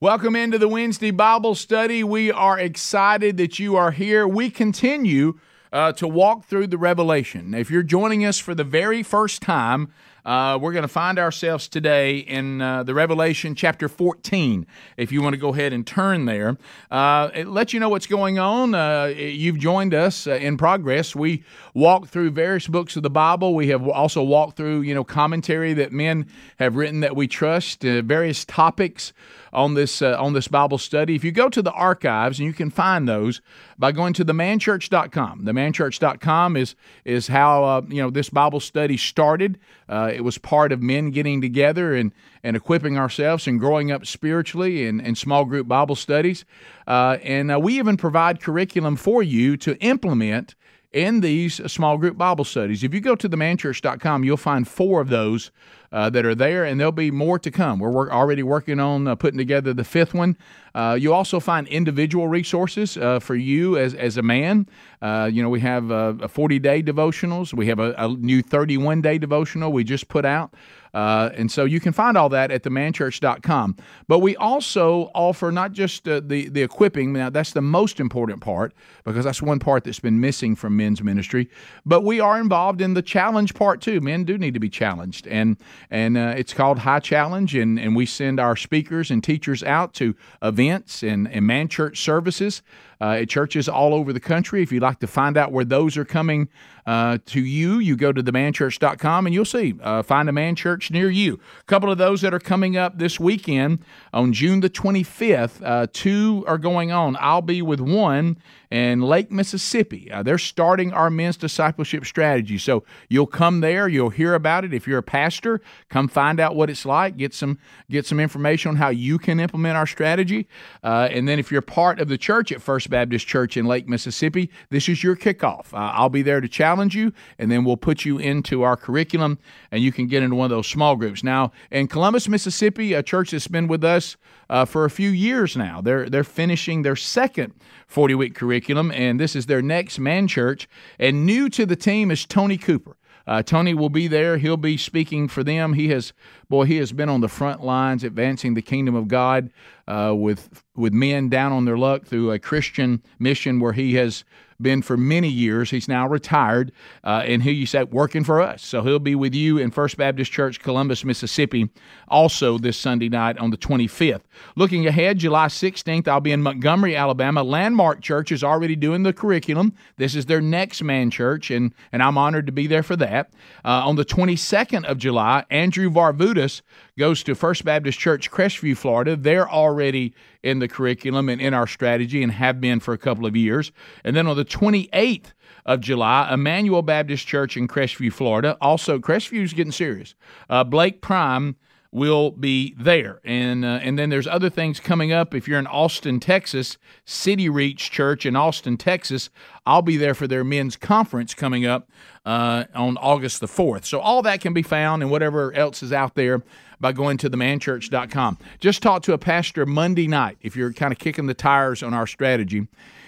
[0.00, 2.02] Welcome into the Wednesday Bible study.
[2.02, 4.26] We are excited that you are here.
[4.26, 5.38] We continue
[5.72, 7.54] uh, to walk through the Revelation.
[7.54, 9.92] If you're joining us for the very first time,
[10.24, 14.66] uh, we're going to find ourselves today in uh, the Revelation chapter 14.
[14.96, 16.56] If you want to go ahead and turn there,
[16.90, 18.74] uh, let you know what's going on.
[18.74, 21.14] Uh, you've joined us uh, in progress.
[21.14, 23.54] We walk through various books of the Bible.
[23.54, 26.26] We have also walked through, you know, commentary that men
[26.58, 29.12] have written that we trust, uh, various topics
[29.54, 31.14] on this on this Bible study.
[31.14, 33.40] If you go to the archives, and you can find those
[33.78, 35.44] by going to themanchurch.com.
[35.44, 39.58] Themanchurch.com is is how you know this Bible study started.
[39.88, 44.06] Uh, it was part of men getting together and, and equipping ourselves and growing up
[44.06, 46.44] spiritually and, and small group Bible studies.
[46.86, 50.54] Uh, and uh, we even provide curriculum for you to implement
[50.92, 52.84] in these small group Bible studies.
[52.84, 55.50] If you go to themanchurch.com, you'll find four of those
[55.94, 57.78] uh, that are there, and there'll be more to come.
[57.78, 60.36] We're work, already working on uh, putting together the fifth one.
[60.74, 64.68] Uh, you'll also find individual resources uh, for you as, as a man.
[65.00, 69.02] Uh, you know, we have a 40 day devotionals, we have a, a new 31
[69.02, 70.52] day devotional we just put out.
[70.94, 73.76] Uh, and so you can find all that at themanchurch.com.
[74.06, 78.40] But we also offer not just uh, the, the equipping, now that's the most important
[78.40, 78.72] part
[79.04, 81.50] because that's one part that's been missing from men's ministry,
[81.84, 84.00] but we are involved in the challenge part too.
[84.00, 85.26] Men do need to be challenged.
[85.26, 85.56] And
[85.90, 89.94] and uh, it's called High Challenge, and, and we send our speakers and teachers out
[89.94, 92.62] to events and, and man church services
[93.04, 94.62] uh, at churches all over the country.
[94.62, 96.48] If you'd like to find out where those are coming
[96.86, 99.74] uh, to you, you go to themanchurch.com and you'll see.
[99.82, 101.38] Uh, find a man church near you.
[101.60, 105.86] A couple of those that are coming up this weekend on June the 25th, uh,
[105.92, 107.18] two are going on.
[107.20, 108.38] I'll be with one
[108.70, 110.10] in Lake, Mississippi.
[110.10, 112.58] Uh, they're starting our men's discipleship strategy.
[112.58, 114.74] So you'll come there, you'll hear about it.
[114.74, 115.60] If you're a pastor,
[115.90, 119.38] come find out what it's like, get some get some information on how you can
[119.38, 120.48] implement our strategy.
[120.82, 123.88] Uh, and then if you're part of the church at First Baptist Church in Lake,
[123.88, 125.74] Mississippi, this is your kickoff.
[125.74, 129.40] Uh, I'll be there to challenge you, and then we'll put you into our curriculum,
[129.72, 131.24] and you can get into one of those small groups.
[131.24, 134.16] Now, in Columbus, Mississippi, a church that's been with us
[134.48, 135.80] uh, for a few years now.
[135.80, 137.54] They're they're finishing their second
[137.88, 140.68] 40 week curriculum, and this is their next man church.
[140.96, 142.96] And new to the team is Tony Cooper.
[143.26, 144.38] Uh, Tony will be there.
[144.38, 145.72] He'll be speaking for them.
[145.72, 146.12] He has,
[146.48, 149.50] boy, he has been on the front lines advancing the kingdom of God
[149.88, 154.24] uh, with with men down on their luck through a Christian mission where he has
[154.60, 155.70] been for many years.
[155.70, 156.72] He's now retired,
[157.02, 158.64] uh, and you at working for us.
[158.64, 161.70] So he'll be with you in First Baptist Church, Columbus, Mississippi,
[162.08, 164.22] also this Sunday night on the 25th.
[164.56, 167.42] Looking ahead, July 16th, I'll be in Montgomery, Alabama.
[167.42, 169.74] Landmark Church is already doing the curriculum.
[169.96, 173.32] This is their next man church, and, and I'm honored to be there for that.
[173.64, 176.62] Uh, on the 22nd of July, Andrew Varvutis
[176.98, 179.16] goes to First Baptist Church, Crestview, Florida.
[179.16, 183.26] They're already in the curriculum and in our strategy and have been for a couple
[183.26, 183.72] of years.
[184.04, 185.32] And then on the 28th
[185.66, 188.56] of July, Emmanuel Baptist Church in Crestview, Florida.
[188.60, 190.14] Also, Crestview's getting serious.
[190.48, 191.56] Uh, Blake Prime
[191.94, 193.20] will be there.
[193.24, 195.32] And uh, and then there's other things coming up.
[195.32, 199.30] If you're in Austin, Texas, City Reach Church in Austin, Texas,
[199.64, 201.88] I'll be there for their men's conference coming up
[202.26, 203.84] uh, on August the 4th.
[203.84, 206.42] So all that can be found and whatever else is out there
[206.80, 208.38] by going to themanchurch.com.
[208.58, 211.94] Just talked to a pastor Monday night if you're kind of kicking the tires on
[211.94, 212.66] our strategy.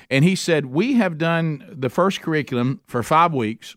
[0.09, 3.77] And he said, We have done the first curriculum for five weeks.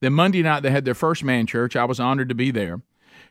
[0.00, 1.76] Then Monday night, they had their first man church.
[1.76, 2.80] I was honored to be there.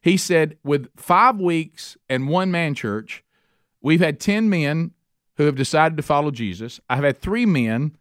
[0.01, 3.23] He said, with five weeks and one man church,
[3.81, 4.91] we've had 10 men
[5.35, 6.79] who have decided to follow Jesus.
[6.89, 7.95] I've had three men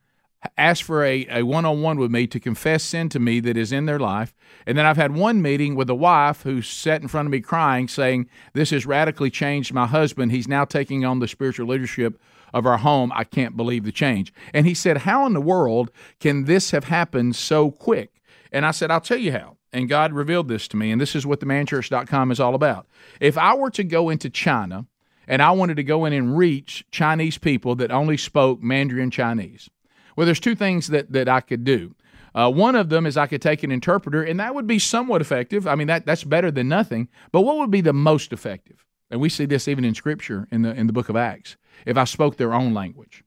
[0.56, 3.87] ask for a, a one-on-one with me to confess sin to me that is in
[3.87, 4.35] their life.
[4.67, 7.41] And then i've had one meeting with a wife who sat in front of me
[7.41, 10.33] crying saying this has radically changed my husband.
[10.33, 12.21] He's now taking on the spiritual leadership
[12.55, 13.12] of our home.
[13.15, 15.91] I can't believe the change and he said how in the world
[16.21, 18.23] can this have happened so quick?
[18.53, 21.15] And i said i'll tell you how and god revealed this to me and this
[21.15, 22.87] is what the manchurch.com is all about
[23.20, 24.87] if i were to go into china
[25.26, 29.69] and i wanted to go in and reach chinese people that only spoke mandarin chinese
[30.17, 31.94] well, there's two things that, that I could do.
[32.35, 35.20] Uh, one of them is I could take an interpreter, and that would be somewhat
[35.20, 35.69] effective.
[35.69, 37.06] I mean, that, that's better than nothing.
[37.31, 38.85] But what would be the most effective?
[39.11, 41.56] and we see this even in Scripture in the in the book of Acts,
[41.87, 43.25] if I spoke their own language.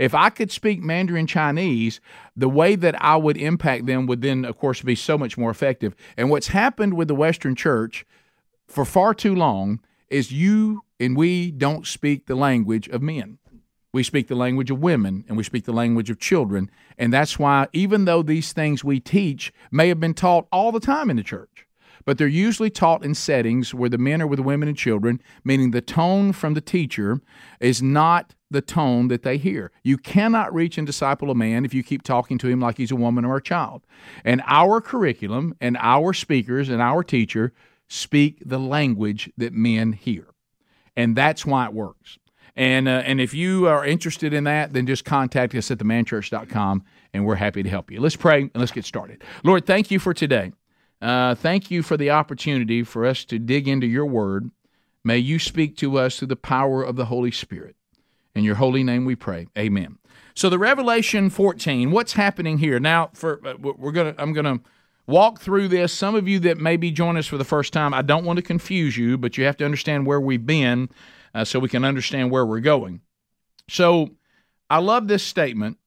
[0.00, 2.00] If I could speak Mandarin Chinese,
[2.34, 5.50] the way that I would impact them would then, of course, be so much more
[5.50, 5.94] effective.
[6.16, 8.06] And what's happened with the Western church
[8.66, 13.36] for far too long is you and we don't speak the language of men.
[13.92, 16.70] We speak the language of women and we speak the language of children.
[16.96, 20.80] And that's why, even though these things we teach may have been taught all the
[20.80, 21.66] time in the church,
[22.04, 25.70] but they're usually taught in settings where the men are with women and children, meaning
[25.70, 27.20] the tone from the teacher
[27.60, 29.70] is not the tone that they hear.
[29.84, 32.90] You cannot reach and disciple a man if you keep talking to him like he's
[32.90, 33.82] a woman or a child.
[34.24, 37.52] And our curriculum and our speakers and our teacher
[37.88, 40.26] speak the language that men hear.
[40.96, 42.18] And that's why it works.
[42.56, 46.84] And, uh, and if you are interested in that, then just contact us at themanchurch.com
[47.14, 48.00] and we're happy to help you.
[48.00, 49.22] Let's pray and let's get started.
[49.44, 50.52] Lord, thank you for today.
[51.00, 54.50] Uh, thank you for the opportunity for us to dig into your word.
[55.02, 57.76] May you speak to us through the power of the Holy Spirit.
[58.34, 59.48] In your holy name we pray.
[59.58, 59.98] Amen.
[60.34, 62.78] So the Revelation 14, what's happening here?
[62.78, 64.60] Now for uh, we're going to I'm going to
[65.06, 65.92] walk through this.
[65.92, 68.36] Some of you that may be joining us for the first time, I don't want
[68.36, 70.88] to confuse you, but you have to understand where we've been
[71.34, 73.00] uh, so we can understand where we're going.
[73.68, 74.10] So
[74.68, 75.78] I love this statement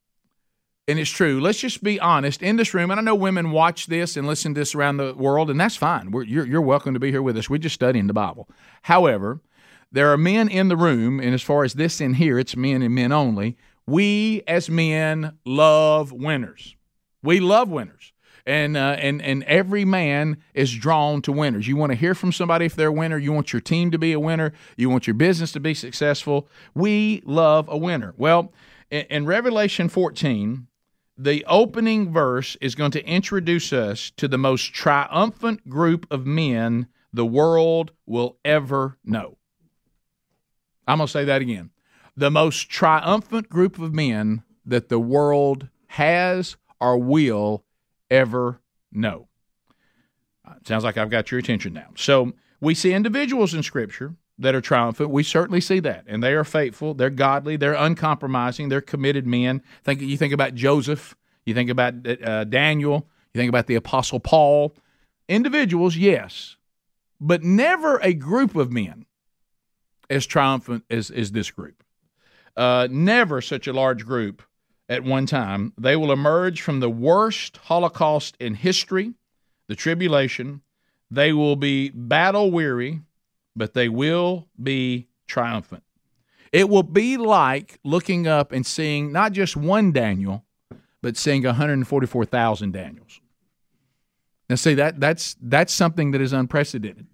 [0.88, 1.40] and it's true.
[1.40, 2.92] Let's just be honest in this room.
[2.92, 5.78] And I know women watch this and listen to this around the world, and that's
[5.78, 6.12] fine.
[6.12, 7.50] We're, you're, you're welcome to be here with us.
[7.50, 8.50] We're just studying the Bible.
[8.84, 9.40] However,
[9.92, 12.82] there are men in the room, and as far as this in here, it's men
[12.82, 13.58] and men only.
[13.86, 16.76] We as men love winners.
[17.22, 18.12] We love winners.
[18.46, 21.66] And, uh, and and every man is drawn to winners.
[21.66, 23.18] You want to hear from somebody if they're a winner.
[23.18, 24.52] You want your team to be a winner.
[24.76, 26.50] You want your business to be successful.
[26.76, 28.14] We love a winner.
[28.18, 28.52] Well,
[28.92, 30.68] in, in Revelation 14,
[31.18, 36.88] the opening verse is going to introduce us to the most triumphant group of men
[37.12, 39.38] the world will ever know.
[40.88, 41.70] I'm going to say that again.
[42.18, 47.64] The most triumphant group of men that the world has or will
[48.10, 48.60] ever
[48.92, 49.28] know.
[50.46, 51.90] Uh, sounds like I've got your attention now.
[51.96, 55.10] So we see individuals in Scripture that are triumphant.
[55.10, 56.94] We certainly see that, and they are faithful.
[56.94, 57.56] They're godly.
[57.56, 58.70] They're uncompromising.
[58.70, 59.62] They're committed men.
[59.84, 61.16] Think you think about Joseph.
[61.46, 63.08] You think about uh, Daniel.
[63.34, 64.76] You think about the Apostle Paul.
[65.30, 66.58] Individuals, yes,
[67.20, 69.06] but never a group of men
[70.10, 71.84] as triumphant as, as this group.
[72.56, 74.44] Uh, never such a large group
[74.90, 75.74] at one time.
[75.78, 79.14] They will emerge from the worst Holocaust in history,
[79.68, 80.62] the tribulation.
[81.10, 83.02] They will be battle weary
[83.56, 85.84] but they will be triumphant.
[86.52, 90.46] It will be like looking up and seeing not just one Daniel,
[91.02, 93.20] but seeing 144,000 Daniels.
[94.50, 97.08] Now, see that that's that's something that is unprecedented.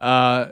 [0.00, 0.48] Uh,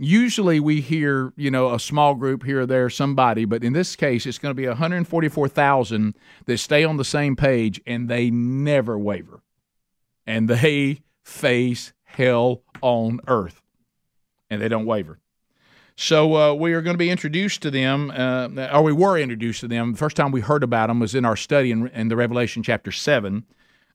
[0.00, 3.96] usually we hear you know a small group here or there, somebody, but in this
[3.96, 6.14] case, it's going to be 144,000
[6.44, 9.40] that stay on the same page and they never waver,
[10.26, 13.61] and they face hell on earth
[14.52, 15.18] and they don't waver.
[15.96, 19.60] So uh, we are going to be introduced to them, uh, or we were introduced
[19.60, 19.92] to them.
[19.92, 22.62] The first time we heard about them was in our study in, in the Revelation
[22.62, 23.44] chapter seven.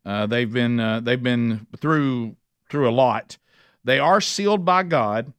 [0.03, 2.35] Uh, they've been uh, they've been through
[2.69, 3.37] through a lot.
[3.83, 5.31] They are sealed by God,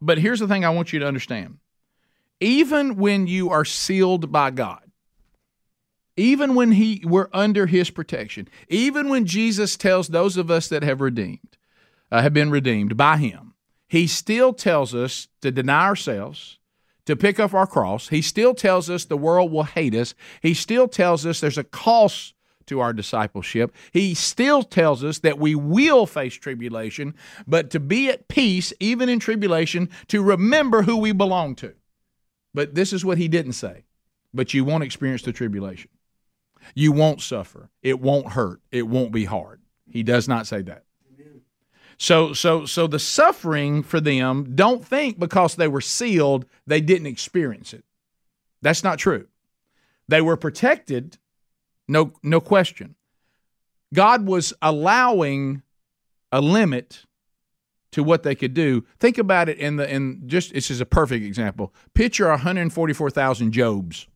[0.00, 1.58] but here's the thing I want you to understand:
[2.40, 4.82] even when you are sealed by God,
[6.16, 10.82] even when He we're under His protection, even when Jesus tells those of us that
[10.82, 11.56] have redeemed
[12.10, 13.47] uh, have been redeemed by Him
[13.88, 16.58] he still tells us to deny ourselves,
[17.06, 18.08] to pick up our cross.
[18.08, 20.14] He still tells us the world will hate us.
[20.42, 22.34] He still tells us there's a cost
[22.66, 23.74] to our discipleship.
[23.92, 27.14] He still tells us that we will face tribulation,
[27.46, 31.74] but to be at peace, even in tribulation, to remember who we belong to.
[32.52, 33.84] But this is what he didn't say.
[34.34, 35.90] But you won't experience the tribulation.
[36.74, 37.70] You won't suffer.
[37.82, 38.60] It won't hurt.
[38.70, 39.62] It won't be hard.
[39.90, 40.84] He does not say that.
[41.98, 47.08] So so so the suffering for them, don't think because they were sealed they didn't
[47.08, 47.84] experience it.
[48.62, 49.26] That's not true.
[50.06, 51.18] They were protected,
[51.88, 52.94] no no question.
[53.92, 55.62] God was allowing
[56.30, 57.04] a limit
[57.92, 58.84] to what they could do.
[59.00, 61.74] Think about it in the in just this is a perfect example.
[61.94, 64.06] Picture 144,000 Jobs.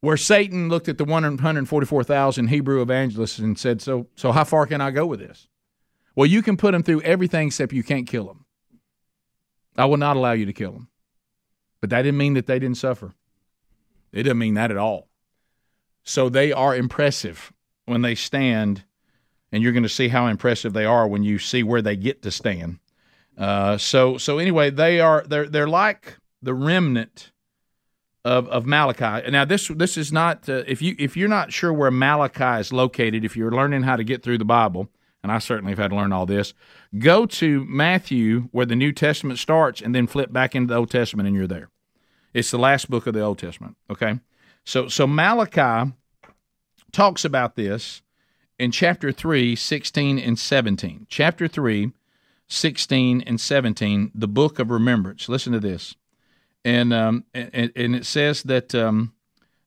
[0.00, 4.80] Where Satan looked at the 144,000 Hebrew evangelists and said, "So so how far can
[4.80, 5.48] I go with this?"
[6.16, 8.44] Well, you can put them through everything except you can't kill them.
[9.76, 10.88] I will not allow you to kill them.
[11.80, 13.14] But that didn't mean that they didn't suffer.
[14.12, 15.08] It didn't mean that at all.
[16.04, 17.52] So they are impressive
[17.86, 18.84] when they stand,
[19.50, 22.22] and you're going to see how impressive they are when you see where they get
[22.22, 22.78] to stand.
[23.36, 27.32] Uh, so so anyway, they are they're they're like the remnant
[28.24, 29.28] of of Malachi.
[29.30, 32.72] Now this this is not uh, if you if you're not sure where Malachi is
[32.72, 34.88] located, if you're learning how to get through the Bible,
[35.24, 36.52] and I certainly have had to learn all this,
[36.98, 40.90] go to Matthew where the New Testament starts, and then flip back into the Old
[40.90, 41.70] Testament, and you're there.
[42.34, 43.78] It's the last book of the Old Testament.
[43.88, 44.20] Okay,
[44.64, 45.92] so so Malachi
[46.92, 48.02] talks about this
[48.58, 51.06] in chapter 3, 16 and 17.
[51.08, 51.92] Chapter 3,
[52.46, 55.26] 16 and 17, the book of remembrance.
[55.30, 55.96] Listen to this.
[56.66, 59.14] And um, and, and it says that um,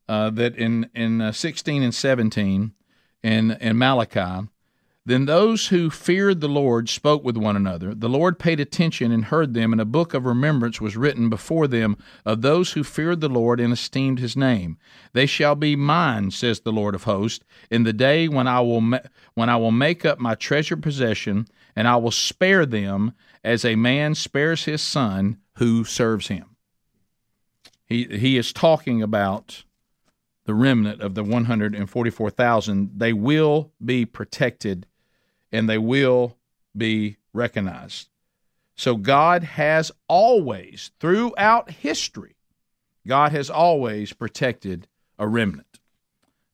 [0.07, 2.73] uh, that in in uh, 16 and 17
[3.23, 4.49] in in Malachi
[5.07, 7.95] then those who feared the Lord spoke with one another.
[7.95, 11.65] The Lord paid attention and heard them, and a book of remembrance was written before
[11.65, 11.95] them
[12.25, 14.77] of those who feared the Lord and esteemed his name.
[15.13, 18.81] They shall be mine, says the Lord of hosts, in the day when I will
[18.81, 18.99] ma-
[19.33, 23.13] when I will make up my treasured possession, and I will spare them
[23.45, 26.57] as a man spares his son who serves him.
[27.85, 29.63] He he is talking about
[30.43, 32.91] the remnant of the 144,000.
[32.93, 34.85] They will be protected
[35.51, 36.38] and they will
[36.75, 38.10] be recognized.
[38.75, 42.36] So God has always, throughout history,
[43.08, 44.88] God has always protected
[45.18, 45.80] a remnant.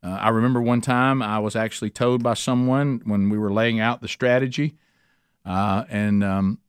[0.02, 3.80] Uh, I remember one time I was actually told by someone when we were laying
[3.80, 4.76] out the strategy,
[5.46, 6.60] uh, and um,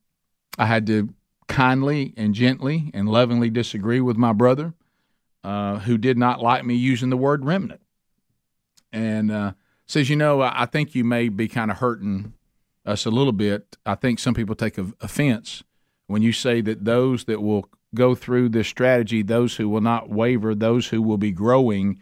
[0.59, 1.11] I had to
[1.49, 4.75] kindly and gently and lovingly disagree with my brother
[5.45, 7.81] uh, who did not like me using the word remnant.
[8.93, 9.53] And uh,
[9.87, 12.33] says, you know, I think you may be kind of hurting
[12.87, 13.77] us a little bit.
[13.85, 15.63] I think some people take offense
[16.07, 20.11] when you say that those that will go through this strategy, those who will not
[20.11, 22.01] waver, those who will be growing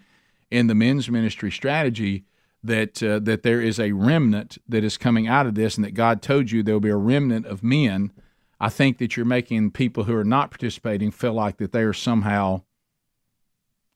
[0.50, 2.24] in the men's ministry strategy,
[2.64, 5.94] that uh, that there is a remnant that is coming out of this, and that
[5.94, 8.12] God told you there will be a remnant of men.
[8.60, 11.92] I think that you're making people who are not participating feel like that they are
[11.92, 12.62] somehow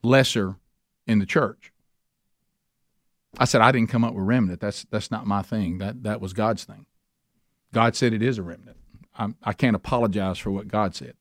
[0.02, 0.56] lesser
[1.06, 1.72] in the church.
[3.38, 4.60] I said I didn't come up with remnant.
[4.60, 5.78] That's that's not my thing.
[5.78, 6.86] That that was God's thing.
[7.72, 8.76] God said it is a remnant.
[9.18, 11.14] I'm, I can not apologize for what God said.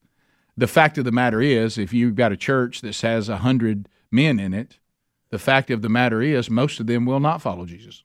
[0.56, 3.88] The fact of the matter is, if you've got a church that has a hundred
[4.10, 4.78] men in it,
[5.30, 8.04] the fact of the matter is, most of them will not follow Jesus.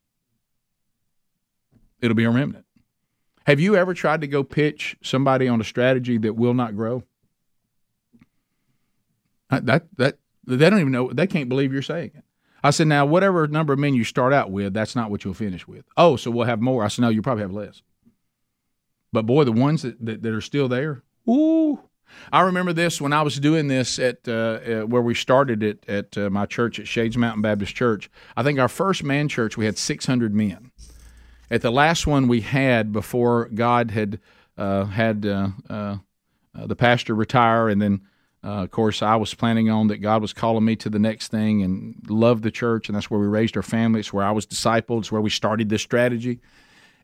[2.01, 2.65] It'll be a remnant.
[3.45, 7.03] Have you ever tried to go pitch somebody on a strategy that will not grow?
[9.49, 11.11] That that they don't even know.
[11.11, 12.23] They can't believe you're saying it.
[12.63, 15.33] I said, now, whatever number of men you start out with, that's not what you'll
[15.33, 15.85] finish with.
[15.97, 16.83] Oh, so we'll have more.
[16.83, 17.81] I said, no, you probably have less.
[19.11, 21.79] But boy, the ones that, that, that are still there, ooh.
[22.31, 26.17] I remember this when I was doing this at uh, where we started it at
[26.17, 28.09] uh, my church at Shades Mountain Baptist Church.
[28.35, 30.71] I think our first man church, we had 600 men.
[31.49, 34.19] At the last one we had before God had
[34.57, 35.97] uh, had uh, uh,
[36.53, 38.01] the pastor retire and then
[38.43, 41.27] uh, of course, I was planning on that God was calling me to the next
[41.29, 43.99] thing and loved the church, and that's where we raised our family.
[43.99, 44.99] It's where I was discipled.
[44.99, 46.39] It's where we started this strategy.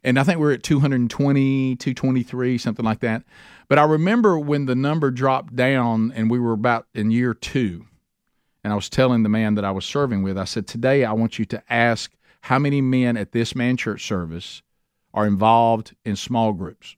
[0.04, 3.24] And I think we are at 220, 223, something like that.
[3.68, 7.86] But I remember when the number dropped down and we were about in year two,
[8.64, 11.14] and I was telling the man that I was serving with, I said, Today I
[11.14, 14.62] want you to ask how many men at this man church service
[15.14, 16.96] are involved in small groups.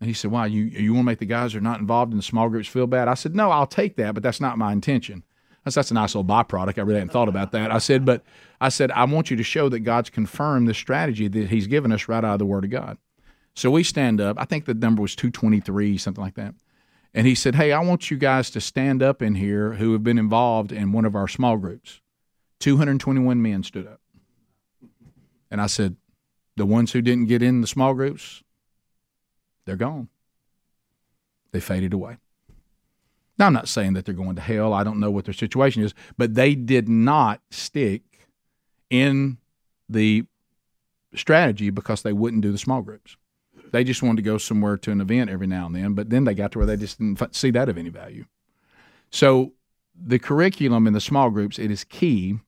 [0.00, 2.12] And he said, "Why you you want to make the guys who are not involved
[2.12, 4.58] in the small groups feel bad?" I said, "No, I'll take that, but that's not
[4.58, 5.22] my intention."
[5.64, 6.78] That's that's a nice little byproduct.
[6.78, 7.70] I really hadn't thought about that.
[7.70, 8.24] I said, but
[8.62, 11.92] I said I want you to show that God's confirmed the strategy that He's given
[11.92, 12.96] us right out of the Word of God.
[13.54, 14.38] So we stand up.
[14.40, 16.54] I think the number was two twenty three, something like that.
[17.12, 20.02] And he said, "Hey, I want you guys to stand up in here who have
[20.02, 22.00] been involved in one of our small groups."
[22.58, 24.00] Two hundred twenty one men stood up,
[25.50, 25.96] and I said,
[26.56, 28.42] "The ones who didn't get in the small groups,
[29.64, 30.08] they're gone.
[31.52, 32.16] They faded away.
[33.38, 34.74] Now, I'm not saying that they're going to hell.
[34.74, 38.02] I don't know what their situation is, but they did not stick
[38.90, 39.38] in
[39.88, 40.26] the
[41.14, 43.16] strategy because they wouldn't do the small groups.
[43.72, 46.24] They just wanted to go somewhere to an event every now and then, but then
[46.24, 48.26] they got to where they just didn't see that of any value.
[49.10, 49.52] So,
[50.02, 52.38] the curriculum in the small groups it is key,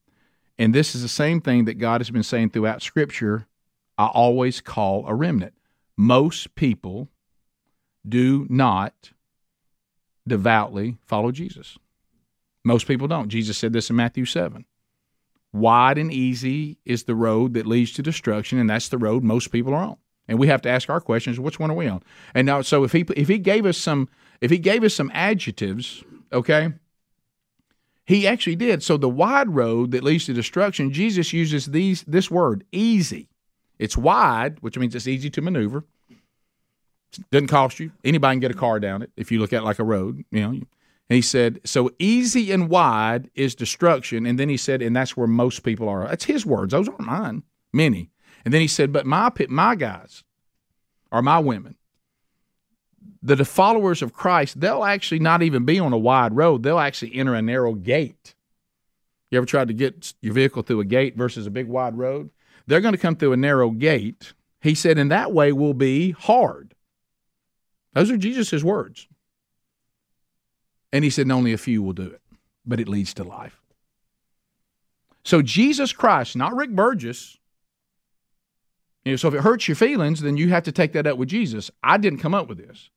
[0.58, 3.46] and this is the same thing that God has been saying throughout Scripture.
[3.98, 5.54] I always call a remnant.
[5.96, 7.08] Most people
[8.08, 9.12] do not
[10.26, 11.78] devoutly follow Jesus.
[12.64, 13.28] Most people don't.
[13.28, 14.64] Jesus said this in Matthew 7.
[15.52, 19.52] Wide and easy is the road that leads to destruction, and that's the road most
[19.52, 19.96] people are on.
[20.28, 22.02] And we have to ask our questions: Which one are we on?
[22.34, 24.08] And now, so if he if he gave us some
[24.40, 26.72] if he gave us some adjectives, okay,
[28.06, 28.82] he actually did.
[28.82, 33.28] So the wide road that leads to destruction, Jesus uses these this word easy.
[33.78, 35.84] It's wide, which means it's easy to maneuver.
[37.30, 37.92] Doesn't cost you.
[38.04, 40.24] Anybody can get a car down it if you look at it like a road.
[40.30, 40.48] You know.
[40.48, 44.24] And he said, so easy and wide is destruction.
[44.24, 46.08] And then he said, and that's where most people are.
[46.08, 46.70] That's his words.
[46.72, 47.42] Those aren't mine.
[47.72, 48.10] Many.
[48.44, 50.24] And then he said, but my my guys
[51.10, 51.76] or my women,
[53.22, 56.62] the followers of Christ, they'll actually not even be on a wide road.
[56.62, 58.34] They'll actually enter a narrow gate.
[59.30, 62.30] You ever tried to get your vehicle through a gate versus a big wide road?
[62.66, 64.32] They're going to come through a narrow gate.
[64.60, 66.74] He said, in that way will be hard.
[67.94, 69.08] Those are Jesus' words.
[70.92, 72.20] And he said, only a few will do it,
[72.64, 73.60] but it leads to life.
[75.24, 77.38] So Jesus Christ, not Rick Burgess.
[79.04, 81.18] You know, so if it hurts your feelings, then you have to take that up
[81.18, 81.70] with Jesus.
[81.82, 82.90] I didn't come up with this.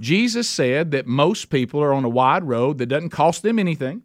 [0.00, 4.02] Jesus said that most people are on a wide road that doesn't cost them anything.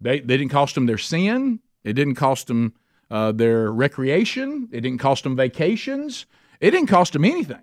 [0.00, 1.60] They, they didn't cost them their sin.
[1.84, 2.74] It didn't cost them
[3.10, 4.68] uh, their recreation.
[4.72, 6.26] It didn't cost them vacations.
[6.60, 7.62] It didn't cost them anything.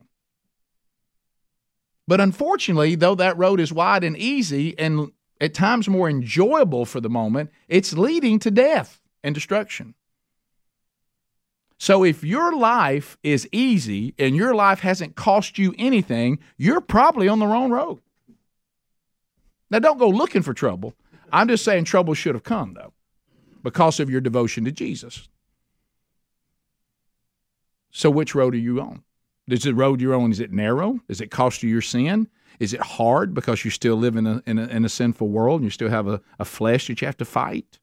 [2.08, 5.12] But unfortunately, though that road is wide and easy and
[5.42, 9.96] at times more enjoyable for the moment, it's leading to death and destruction.
[11.78, 17.28] So if your life is easy and your life hasn't cost you anything, you're probably
[17.28, 18.00] on the wrong road.
[19.70, 20.94] Now, don't go looking for trouble.
[21.34, 22.94] I'm just saying trouble should have come, though,
[23.64, 25.28] because of your devotion to Jesus.
[27.98, 29.04] So, which road are you on?
[29.48, 31.00] Is the road you're on, is it narrow?
[31.08, 32.28] Does it cost you your sin?
[32.60, 35.62] Is it hard because you still live in a, in a, in a sinful world
[35.62, 37.80] and you still have a, a flesh that you have to fight?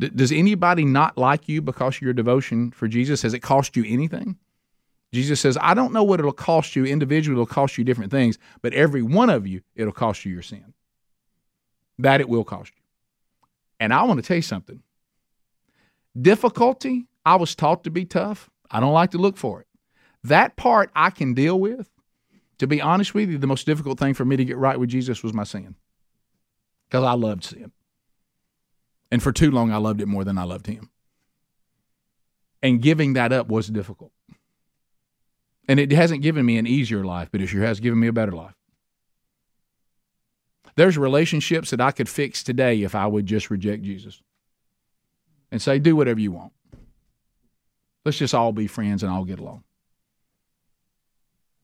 [0.00, 3.22] D- does anybody not like you because of your devotion for Jesus?
[3.22, 4.36] Has it cost you anything?
[5.12, 6.84] Jesus says, I don't know what it'll cost you.
[6.84, 10.42] Individually, it'll cost you different things, but every one of you, it'll cost you your
[10.42, 10.74] sin.
[12.00, 12.82] That it will cost you.
[13.78, 14.82] And I want to tell you something.
[16.20, 18.50] Difficulty, I was taught to be tough.
[18.70, 19.66] I don't like to look for it.
[20.24, 21.88] That part I can deal with.
[22.58, 24.88] To be honest with you, the most difficult thing for me to get right with
[24.88, 25.74] Jesus was my sin.
[26.88, 27.72] Because I loved sin.
[29.10, 30.90] And for too long, I loved it more than I loved him.
[32.62, 34.12] And giving that up was difficult.
[35.68, 38.12] And it hasn't given me an easier life, but it sure has given me a
[38.12, 38.54] better life.
[40.76, 44.22] There's relationships that I could fix today if I would just reject Jesus
[45.50, 46.52] and say, do whatever you want.
[48.04, 49.64] Let's just all be friends and all get along.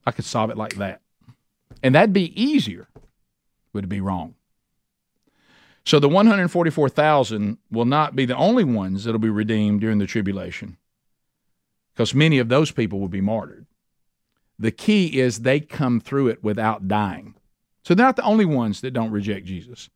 [0.07, 1.01] I could solve it like that.
[1.83, 2.89] And that'd be easier.
[3.73, 4.35] Would it be wrong?
[5.85, 10.77] So the 144,000 will not be the only ones that'll be redeemed during the tribulation
[11.95, 13.67] because many of those people will be martyred.
[14.59, 17.35] The key is they come through it without dying.
[17.85, 19.89] So they're not the only ones that don't reject Jesus,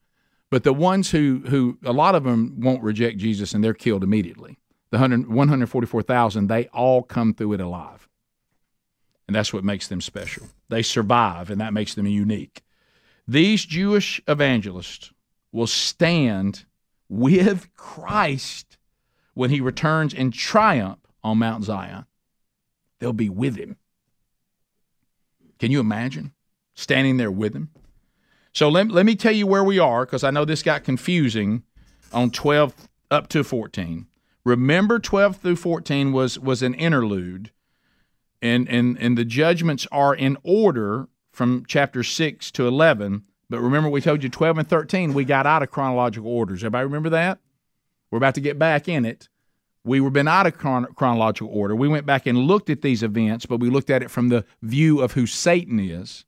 [0.51, 4.03] but the ones who, who a lot of them won't reject Jesus and they're killed
[4.03, 4.59] immediately
[4.93, 8.09] the 144,000, they all come through it alive.
[9.27, 10.49] And that's what makes them special.
[10.69, 12.63] They survive, and that makes them unique.
[13.27, 15.11] These Jewish evangelists
[15.51, 16.67] will stand
[17.09, 18.77] with Christ
[19.33, 22.05] when he returns in triumph on Mount Zion.
[22.99, 23.79] They'll be with him.
[25.59, 26.35] Can you imagine
[26.75, 27.71] standing there with him?
[28.53, 31.63] So let, let me tell you where we are because I know this got confusing
[32.13, 32.75] on 12
[33.11, 34.07] up to 14.
[34.45, 37.51] Remember 12 through 14 was was an interlude.
[38.41, 43.23] And and and the judgments are in order from chapter 6 to 11.
[43.49, 46.63] But remember we told you 12 and 13 we got out of chronological orders.
[46.63, 47.39] Everybody remember that?
[48.11, 49.29] We're about to get back in it.
[49.85, 51.75] We were been out of chron- chronological order.
[51.75, 54.45] We went back and looked at these events, but we looked at it from the
[54.63, 56.25] view of who Satan is.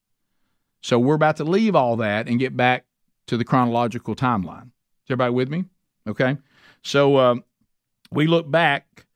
[0.82, 2.84] So we're about to leave all that and get back
[3.26, 4.66] to the chronological timeline.
[4.66, 5.64] Is everybody with me?
[6.06, 6.36] Okay.
[6.82, 7.44] So um,
[8.14, 9.06] we look back,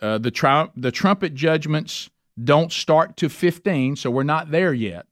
[0.00, 2.10] uh, the, the trumpet judgments
[2.42, 5.06] don't start to 15, so we're not there yet.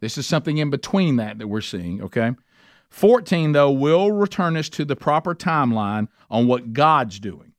[0.00, 2.32] This is something in between that that we're seeing, okay?
[2.88, 7.52] 14, though, will return us to the proper timeline on what God's doing.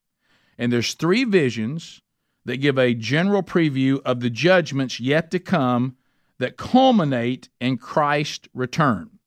[0.58, 2.02] And there's three visions
[2.46, 5.96] that give a general preview of the judgments yet to come
[6.39, 9.20] that culminate in Christ's return.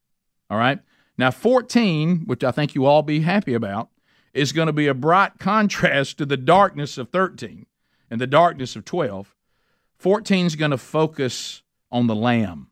[0.51, 0.81] All right?
[1.17, 3.89] Now, 14, which I think you all be happy about,
[4.35, 7.67] is going to be a bright contrast to the darkness of 13
[8.11, 9.35] and the darkness of 12.
[9.97, 12.69] 14 is going to focus on the Lamb.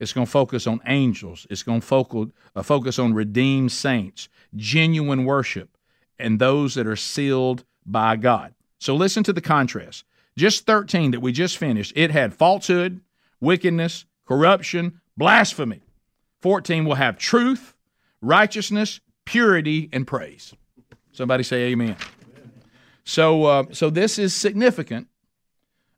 [0.00, 1.46] It's going to focus on angels.
[1.50, 5.76] It's going to focus, uh, focus on redeemed saints, genuine worship,
[6.18, 8.54] and those that are sealed by God.
[8.78, 10.04] So listen to the contrast.
[10.36, 13.00] Just 13 that we just finished, it had falsehood,
[13.40, 15.82] wickedness, corruption, blasphemy.
[16.40, 17.74] 14 will have truth,
[18.20, 20.54] righteousness, purity, and praise.
[21.14, 21.96] Somebody say amen.
[23.04, 25.06] So, uh, so this is significant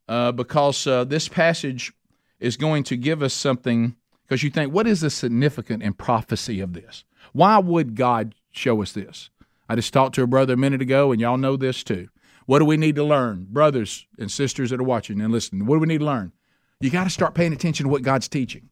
[0.08, 1.92] uh, because uh, this passage
[2.38, 3.96] is going to give us something.
[4.24, 7.04] Because you think, what is the significant in prophecy of this?
[7.32, 9.30] Why would God show us this?
[9.70, 12.08] I just talked to a brother a minute ago, and y'all know this too.
[12.44, 15.64] What do we need to learn, brothers and sisters that are watching and listening?
[15.64, 16.32] What do we need to learn?
[16.78, 18.68] You got to start paying attention to what God's teaching.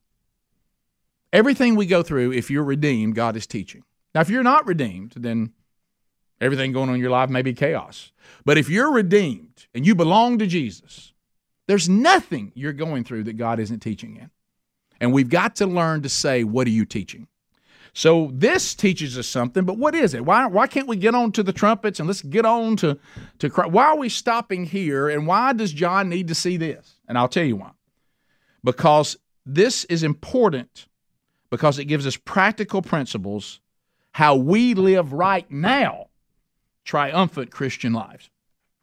[1.32, 3.82] Everything we go through, if you're redeemed, God is teaching.
[4.14, 5.52] Now, if you're not redeemed, then
[6.44, 8.12] everything going on in your life may be chaos.
[8.44, 11.12] But if you're redeemed and you belong to Jesus,
[11.66, 14.30] there's nothing you're going through that God isn't teaching in.
[15.00, 17.26] And we've got to learn to say, what are you teaching?
[17.94, 20.24] So this teaches us something, but what is it?
[20.24, 22.98] Why, why can't we get on to the trumpets and let's get on to,
[23.38, 26.96] to Why are we stopping here and why does John need to see this?
[27.08, 27.70] And I'll tell you why.
[28.64, 30.86] Because this is important
[31.50, 33.60] because it gives us practical principles
[34.10, 36.03] how we live right now
[36.84, 38.30] triumphant Christian lives.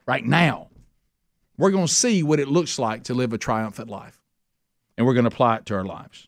[0.05, 0.67] Right now.
[1.57, 4.19] We're going to see what it looks like to live a triumphant life.
[4.97, 6.27] And we're going to apply it to our lives.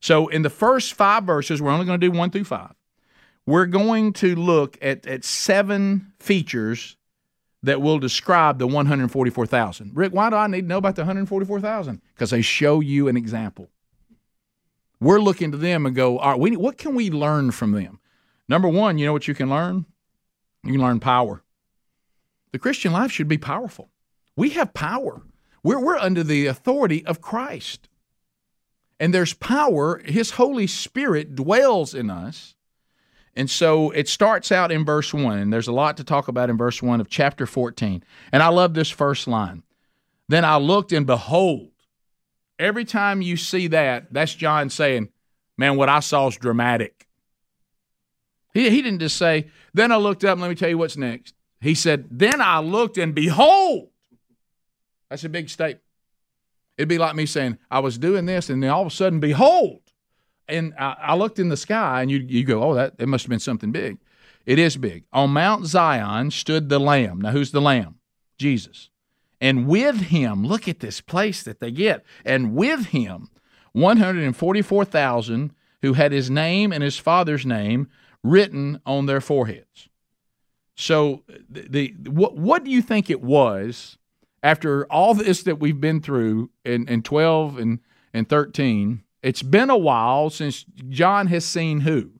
[0.00, 2.74] So, in the first five verses, we're only going to do one through five.
[3.46, 6.96] We're going to look at, at seven features
[7.62, 9.92] that will describe the 144,000.
[9.94, 12.02] Rick, why do I need to know about the 144,000?
[12.14, 13.70] Because they show you an example.
[15.00, 18.00] We're looking to them and go, all right, we, what can we learn from them?
[18.48, 19.86] Number one, you know what you can learn?
[20.64, 21.42] You can learn power.
[22.52, 23.90] The Christian life should be powerful.
[24.36, 25.22] We have power.
[25.62, 27.88] We're, we're under the authority of Christ.
[28.98, 30.00] And there's power.
[30.04, 32.54] His Holy Spirit dwells in us.
[33.36, 36.50] And so it starts out in verse 1, and there's a lot to talk about
[36.50, 38.04] in verse 1 of chapter 14.
[38.32, 39.64] And I love this first line.
[40.28, 41.70] Then I looked, and behold,
[42.58, 45.08] every time you see that, that's John saying,
[45.56, 47.06] Man, what I saw is dramatic.
[48.54, 50.96] He, he didn't just say, Then I looked up, and let me tell you what's
[50.96, 51.34] next.
[51.60, 53.90] He said, Then I looked, and behold,
[55.10, 55.82] that's a big statement.
[56.78, 59.20] It'd be like me saying, I was doing this, and then all of a sudden,
[59.20, 59.80] behold.
[60.48, 63.24] And I, I looked in the sky, and you, you go, Oh, that it must
[63.24, 63.98] have been something big.
[64.46, 65.04] It is big.
[65.12, 67.20] On Mount Zion stood the Lamb.
[67.20, 67.96] Now, who's the Lamb?
[68.38, 68.90] Jesus.
[69.40, 72.04] And with him, look at this place that they get.
[72.24, 73.30] And with him,
[73.72, 77.88] 144,000 who had his name and his father's name
[78.24, 79.88] written on their foreheads.
[80.74, 83.96] So, the, the what, what do you think it was
[84.42, 87.78] after all this that we've been through in, in 12 and,
[88.12, 92.10] and 13, it's been a while since John has seen who?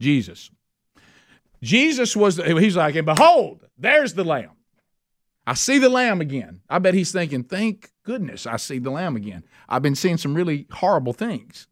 [0.00, 0.50] Jesus.
[1.62, 4.50] Jesus was, he's like, and behold, there's the Lamb.
[5.46, 6.60] I see the Lamb again.
[6.68, 9.44] I bet he's thinking, thank goodness I see the Lamb again.
[9.68, 11.66] I've been seeing some really horrible things.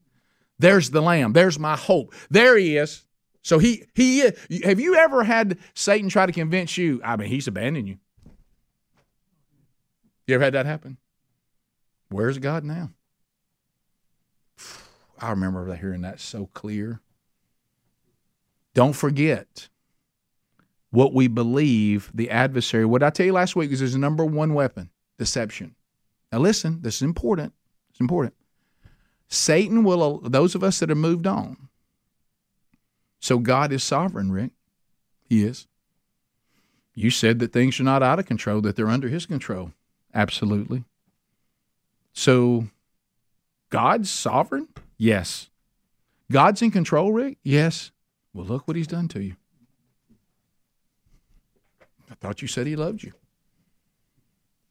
[0.59, 1.33] There's the Lamb.
[1.33, 2.15] There's my hope.
[2.31, 3.05] There he is.
[3.43, 4.21] So he he
[4.65, 7.01] have you ever had Satan try to convince you?
[7.05, 7.99] I mean, he's abandoned you.
[10.27, 10.99] You ever had that happen?
[12.11, 12.91] Where's God now?
[15.19, 17.01] I remember hearing that so clear.
[18.75, 19.69] Don't forget
[20.91, 22.85] what we believe the adversary.
[22.85, 25.75] What I tell you last week is his number one weapon deception.
[26.33, 27.53] Now, listen, this is important.
[27.91, 28.35] It's important.
[29.29, 31.69] Satan will, those of us that have moved on.
[33.21, 34.51] So God is sovereign, Rick.
[35.29, 35.67] He is.
[36.95, 39.73] You said that things are not out of control, that they're under his control.
[40.13, 40.85] Absolutely.
[42.13, 42.67] So
[43.69, 44.69] God's sovereign?
[44.99, 45.49] Yes.
[46.33, 47.39] God's in control, Rick?
[47.43, 47.93] Yes.
[48.35, 49.37] Well, look what he's done to you.
[52.11, 53.13] I thought you said he loved you.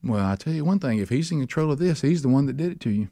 [0.04, 2.46] Well, I tell you one thing if he's in control of this, he's the one
[2.46, 3.10] that did it to you.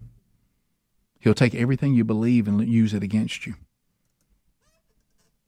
[1.20, 3.56] He'll take everything you believe and use it against you.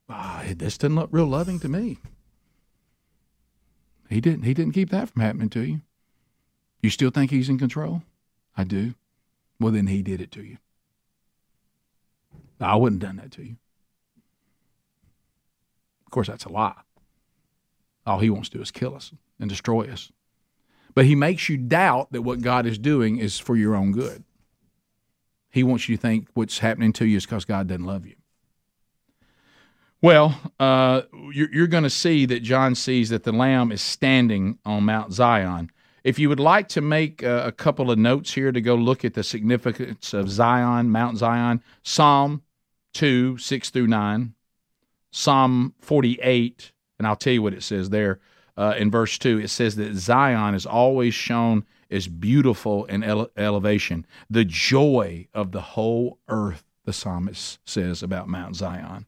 [0.09, 1.99] Ah, this doesn't look real loving to me.
[4.09, 5.81] He didn't he didn't keep that from happening to you.
[6.81, 8.01] You still think he's in control?
[8.57, 8.95] I do.
[9.59, 10.57] Well, then he did it to you.
[12.59, 13.57] I wouldn't have done that to you.
[16.05, 16.81] Of course, that's a lie.
[18.05, 20.11] All he wants to do is kill us and destroy us.
[20.95, 24.23] But he makes you doubt that what God is doing is for your own good.
[25.51, 28.15] He wants you to think what's happening to you is because God doesn't love you.
[30.01, 31.01] Well, uh,
[31.33, 35.11] you're, you're going to see that John sees that the Lamb is standing on Mount
[35.11, 35.71] Zion.
[36.05, 39.03] If you would like to make a, a couple of notes here to go look
[39.03, 42.43] at the significance of Zion, Mount Zion, Psalm
[42.93, 44.33] 2, 6 through 9,
[45.11, 48.21] Psalm 48, and I'll tell you what it says there
[48.55, 49.39] uh, in verse 2.
[49.39, 55.51] It says that Zion is always shown as beautiful in ele- elevation, the joy of
[55.51, 59.05] the whole earth, the psalmist says about Mount Zion.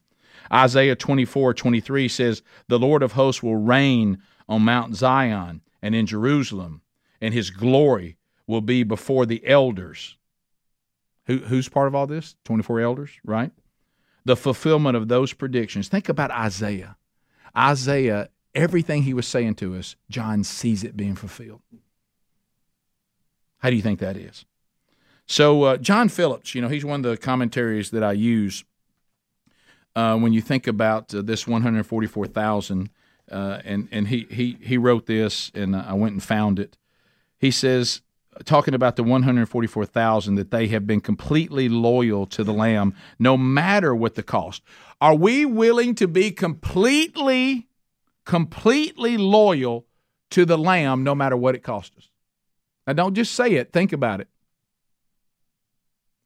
[0.52, 6.06] Isaiah 24, 23 says, The Lord of hosts will reign on Mount Zion and in
[6.06, 6.82] Jerusalem,
[7.22, 10.18] and his glory will be before the elders.
[11.28, 12.36] Who, who's part of all this?
[12.44, 13.52] 24 elders, right?
[14.26, 15.88] The fulfillment of those predictions.
[15.88, 16.98] Think about Isaiah.
[17.56, 21.62] Isaiah, everything he was saying to us, John sees it being fulfilled.
[23.60, 24.46] How do you think that is?
[25.28, 28.66] So, uh, John Phillips, you know, he's one of the commentaries that I use
[29.95, 32.89] uh, when you think about uh, this 144,000.
[33.32, 36.77] Uh, and and he, he, he wrote this, and I went and found it.
[37.39, 38.01] He says,
[38.43, 43.95] talking about the 144,000 that they have been completely loyal to the lamb no matter
[43.95, 44.63] what the cost.
[44.99, 47.67] Are we willing to be completely
[48.25, 49.86] completely loyal
[50.30, 52.10] to the lamb no matter what it costs us?
[52.88, 54.27] Now don't just say it, think about it.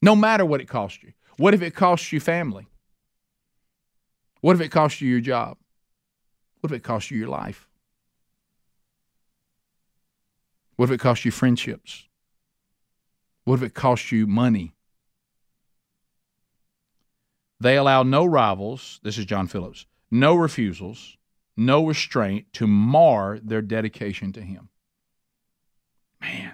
[0.02, 1.14] No matter what it costs you.
[1.38, 2.68] What if it costs you family?
[4.46, 5.58] What if it costs you your job?
[6.60, 7.68] What if it costs you your life?
[10.76, 12.04] What if it costs you friendships?
[13.46, 14.76] What if it costs you money?
[17.60, 21.18] They allow no rivals, this is John Phillips, no refusals,
[21.58, 24.70] no restraint to mar their dedication to him.
[26.22, 26.54] Man.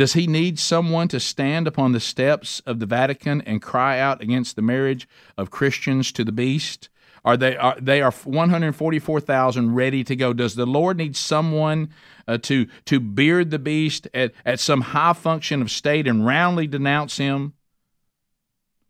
[0.00, 4.22] Does he need someone to stand upon the steps of the Vatican and cry out
[4.22, 6.88] against the marriage of Christians to the beast?
[7.22, 10.32] Are they are they are 144,000 ready to go?
[10.32, 11.90] Does the Lord need someone
[12.26, 16.66] uh, to to beard the beast at, at some high function of state and roundly
[16.66, 17.52] denounce him?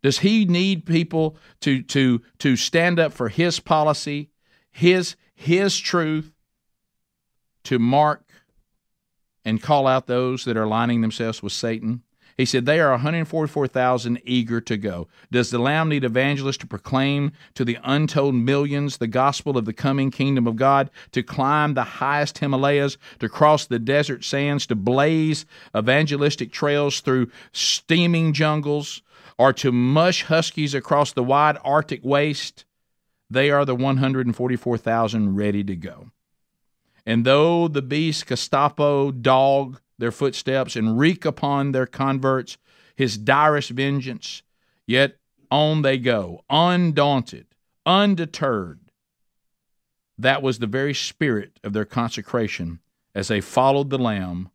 [0.01, 4.29] Does he need people to to to stand up for his policy,
[4.71, 6.31] his his truth,
[7.65, 8.30] to mark
[9.43, 12.03] and call out those that are aligning themselves with Satan?
[12.37, 15.07] He said, They are 144,000 eager to go.
[15.31, 19.73] Does the Lamb need evangelists to proclaim to the untold millions the gospel of the
[19.73, 24.75] coming kingdom of God, to climb the highest Himalayas, to cross the desert sands, to
[24.75, 25.45] blaze
[25.77, 29.01] evangelistic trails through steaming jungles,
[29.37, 32.65] or to mush huskies across the wide Arctic waste?
[33.29, 36.11] They are the 144,000 ready to go.
[37.11, 42.57] And though the beast Gestapo dog their footsteps and wreak upon their converts
[42.95, 44.43] his direst vengeance.
[44.87, 45.17] Yet
[45.51, 47.47] on they go, undaunted,
[47.85, 48.79] undeterred.
[50.17, 52.79] That was the very spirit of their consecration
[53.13, 54.49] as they followed the Lamb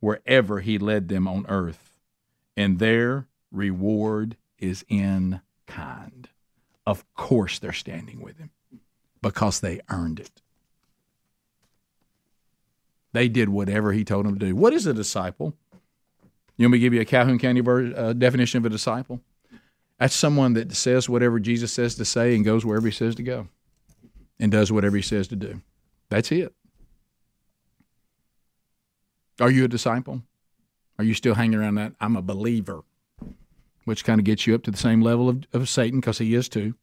[0.00, 1.94] wherever he led them on earth.
[2.58, 6.28] And their reward is in kind.
[6.86, 8.50] Of course, they're standing with him
[9.22, 10.42] because they earned it.
[13.12, 14.54] They did whatever he told them to do.
[14.54, 15.54] What is a disciple?
[16.56, 19.20] You want me to give you a Calhoun County uh, definition of a disciple?
[19.98, 23.22] That's someone that says whatever Jesus says to say and goes wherever he says to
[23.22, 23.48] go
[24.38, 25.60] and does whatever he says to do.
[26.08, 26.54] That's it.
[29.40, 30.22] Are you a disciple?
[30.98, 31.94] Are you still hanging around that?
[32.00, 32.82] I'm a believer,
[33.84, 36.34] which kind of gets you up to the same level of, of Satan because he
[36.34, 36.74] is too.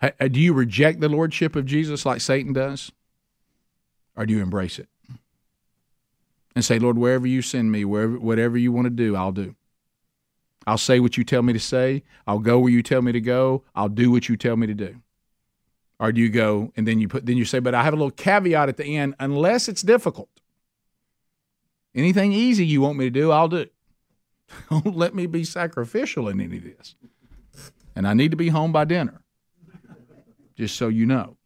[0.00, 2.90] Do you reject the lordship of Jesus like Satan does?
[4.16, 4.88] Or do you embrace it
[6.54, 9.54] and say, Lord, wherever you send me, wherever, whatever you want to do, I'll do.
[10.66, 12.02] I'll say what you tell me to say.
[12.26, 13.64] I'll go where you tell me to go.
[13.74, 14.96] I'll do what you tell me to do.
[15.98, 17.96] Or do you go and then you put then you say, but I have a
[17.96, 20.28] little caveat at the end, unless it's difficult.
[21.94, 23.66] Anything easy you want me to do, I'll do.
[24.70, 26.94] Don't let me be sacrificial in any of this.
[27.94, 29.22] And I need to be home by dinner.
[30.56, 31.36] Just so you know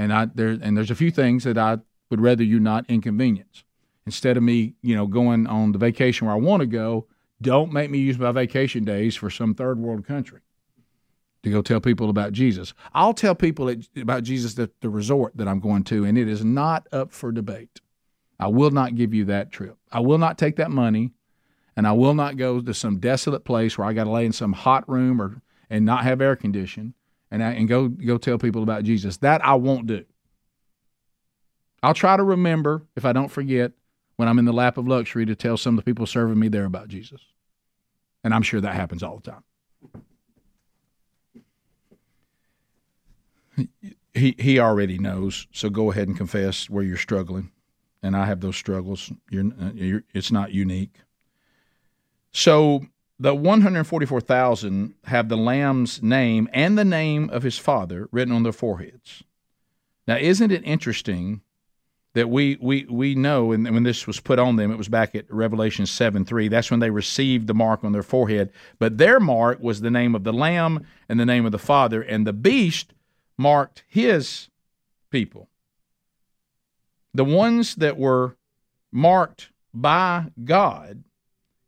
[0.00, 3.64] and I there and there's a few things that I would rather you not inconvenience.
[4.06, 7.06] Instead of me, you know, going on the vacation where I want to go,
[7.42, 10.40] don't make me use my vacation days for some third world country
[11.42, 12.72] to go tell people about Jesus.
[12.94, 16.44] I'll tell people about Jesus at the resort that I'm going to, and it is
[16.44, 17.80] not up for debate.
[18.38, 19.76] I will not give you that trip.
[19.92, 21.12] I will not take that money,
[21.76, 24.32] and I will not go to some desolate place where I got to lay in
[24.32, 26.94] some hot room or and not have air condition
[27.30, 29.18] and and go go tell people about Jesus.
[29.18, 30.04] That I won't do.
[31.82, 33.72] I'll try to remember if I don't forget
[34.16, 36.48] when I'm in the lap of luxury to tell some of the people serving me
[36.48, 37.22] there about Jesus.
[38.22, 39.42] And I'm sure that happens all the time.
[44.12, 47.50] He he already knows, so go ahead and confess where you're struggling.
[48.02, 49.12] And I have those struggles.
[49.30, 50.96] You're, uh, you're it's not unique.
[52.32, 52.86] So
[53.20, 58.52] the 144,000 have the lamb's name and the name of his father written on their
[58.52, 59.22] foreheads.
[60.08, 61.42] Now, isn't it interesting
[62.14, 65.14] that we we we know, and when this was put on them, it was back
[65.14, 66.48] at Revelation 7 3.
[66.48, 68.50] That's when they received the mark on their forehead.
[68.78, 72.02] But their mark was the name of the Lamb and the name of the Father,
[72.02, 72.94] and the beast
[73.36, 74.48] marked his
[75.10, 75.48] people.
[77.12, 78.36] the ones that were
[78.92, 81.04] marked by God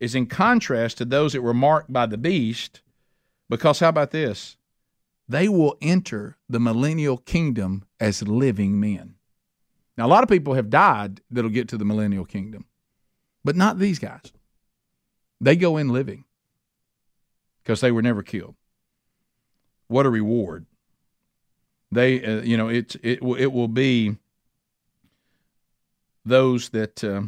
[0.02, 2.82] is in contrast to those that were marked by the beast,
[3.48, 4.56] because how about this?
[5.28, 9.14] They will enter the millennial kingdom as living men.
[9.96, 12.64] Now, a lot of people have died that'll get to the millennial kingdom,
[13.44, 14.32] but not these guys.
[15.40, 16.24] They go in living
[17.62, 18.56] because they were never killed.
[19.86, 20.66] What a reward!
[21.92, 24.16] They, uh, you know, it it it will be
[26.24, 27.22] those that uh,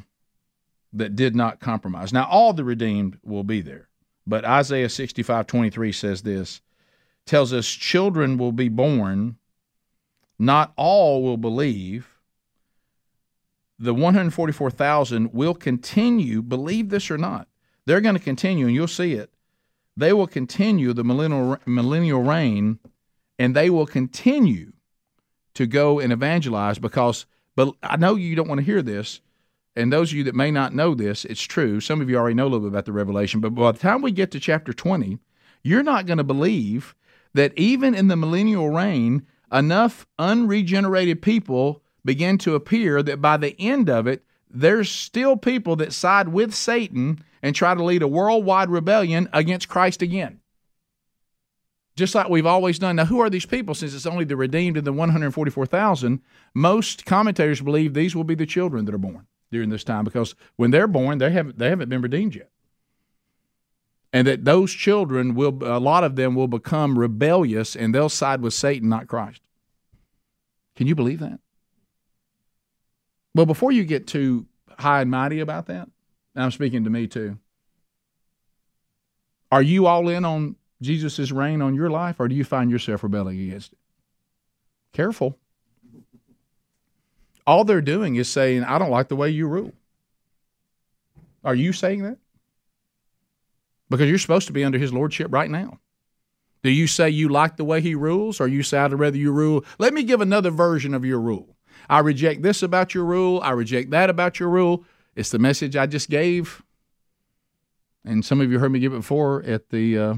[0.95, 2.13] that did not compromise.
[2.13, 3.89] Now, all the redeemed will be there,
[4.27, 6.61] but Isaiah sixty five twenty three says this,
[7.27, 9.37] tells us children will be born.
[10.39, 12.09] Not all will believe.
[13.79, 17.49] The 144,000 will continue, believe this or not.
[17.87, 19.31] They're going to continue, and you'll see it.
[19.97, 22.79] They will continue the millennial, millennial reign,
[23.39, 24.73] and they will continue
[25.55, 27.27] to go and evangelize because
[27.57, 29.21] but I know you don't want to hear this.
[29.77, 31.81] And those of you that may not know this, it's true.
[31.81, 33.41] Some of you already know a little bit about the Revelation.
[33.41, 35.19] But by the time we get to chapter 20,
[35.63, 36.95] you're not going to believe
[37.35, 43.61] that even in the millennial reign, enough unregenerated people begin to appear that by the
[43.61, 48.09] end of it, there's still people that side with Satan and try to lead a
[48.09, 50.41] worldwide rebellion against Christ again
[51.97, 52.97] just like we've always done.
[52.97, 53.75] Now, who are these people?
[53.75, 56.21] Since it's only the redeemed and the 144,000,
[56.53, 60.35] most commentators believe these will be the children that are born during this time because
[60.57, 62.51] when they're born, they haven't they haven't been redeemed yet,
[64.13, 68.41] and that those children will a lot of them will become rebellious and they'll side
[68.41, 69.41] with Satan, not Christ.
[70.77, 71.39] Can you believe that?
[73.35, 74.47] Well, before you get too
[74.79, 75.89] high and mighty about that,
[76.37, 77.39] I'm speaking to me too.
[79.51, 83.03] Are you all in on Jesus' reign on your life, or do you find yourself
[83.03, 83.79] rebelling against it?
[84.93, 85.39] Careful.
[87.47, 89.73] All they're doing is saying, I don't like the way you rule.
[91.45, 92.19] Are you saying that?
[93.91, 95.79] Because you're supposed to be under his lordship right now.
[96.63, 99.31] Do you say you like the way he rules, or you say I'd rather you
[99.31, 99.65] rule?
[99.79, 101.55] Let me give another version of your rule.
[101.91, 103.41] I reject this about your rule.
[103.43, 104.85] I reject that about your rule.
[105.15, 106.63] It's the message I just gave.
[108.05, 110.15] And some of you heard me give it before at the uh,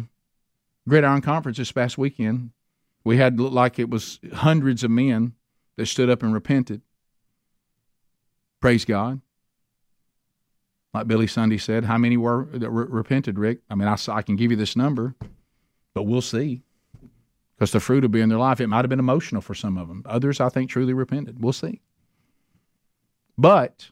[0.89, 2.51] Gridiron Conference this past weekend,
[3.03, 5.35] we had looked like it was hundreds of men
[5.77, 6.83] that stood up and repented.
[8.61, 9.21] Praise God.
[10.95, 13.61] Like Billy Sunday said, how many were re- repented, Rick?
[13.69, 15.15] I mean, I, I can give you this number,
[15.95, 16.63] but we'll see.
[17.57, 18.61] Because the fruit will be in their life.
[18.61, 20.03] It might have been emotional for some of them.
[20.07, 21.43] Others, I think, truly repented.
[21.43, 21.81] We'll see.
[23.39, 23.91] But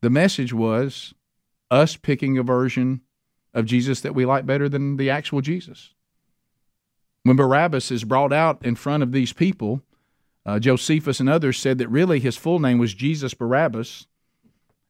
[0.00, 1.14] the message was
[1.70, 3.02] us picking a version
[3.54, 5.94] of Jesus that we like better than the actual Jesus.
[7.22, 9.82] When Barabbas is brought out in front of these people,
[10.48, 14.06] uh, Josephus and others said that really his full name was Jesus Barabbas.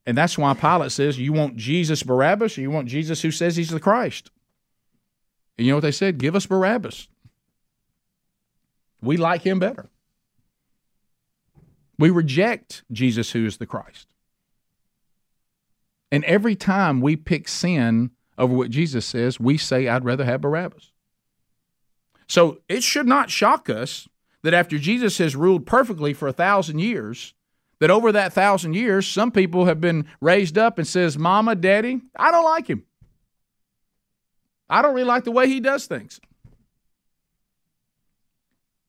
[0.06, 3.56] And that's why Pilate says, You want Jesus Barabbas or you want Jesus who says
[3.56, 4.30] he's the Christ?
[5.56, 6.18] And you know what they said?
[6.18, 7.08] Give us Barabbas.
[9.02, 9.88] We like him better.
[11.98, 14.06] We reject Jesus who is the Christ.
[16.12, 20.40] And every time we pick sin over what Jesus says, we say, I'd rather have
[20.40, 20.92] Barabbas.
[22.28, 24.06] So it should not shock us
[24.42, 27.34] that after Jesus has ruled perfectly for a thousand years,
[27.80, 32.00] that over that thousand years, some people have been raised up and says, Mama, Daddy,
[32.16, 32.84] I don't like him.
[34.68, 36.20] I don't really like the way he does things.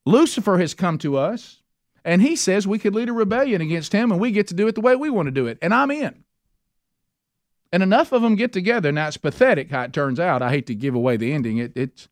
[0.05, 1.61] Lucifer has come to us
[2.03, 4.67] and he says we could lead a rebellion against him and we get to do
[4.67, 5.57] it the way we want to do it.
[5.61, 6.23] And I'm in.
[7.71, 8.91] And enough of them get together.
[8.91, 10.41] Now it's pathetic how it turns out.
[10.41, 11.59] I hate to give away the ending.
[11.59, 12.07] It, it's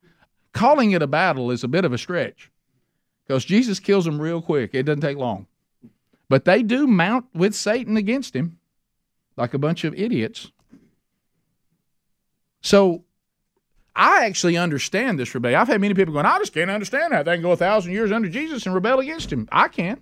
[0.53, 2.51] calling it a battle is a bit of a stretch
[3.27, 4.71] because Jesus kills them real quick.
[4.73, 5.47] It doesn't take long.
[6.29, 8.59] But they do mount with Satan against him
[9.35, 10.51] like a bunch of idiots.
[12.61, 13.03] So
[13.95, 15.59] I actually understand this rebellion.
[15.59, 17.93] I've had many people going, I just can't understand how they can go a thousand
[17.93, 19.47] years under Jesus and rebel against him.
[19.51, 20.01] I can't.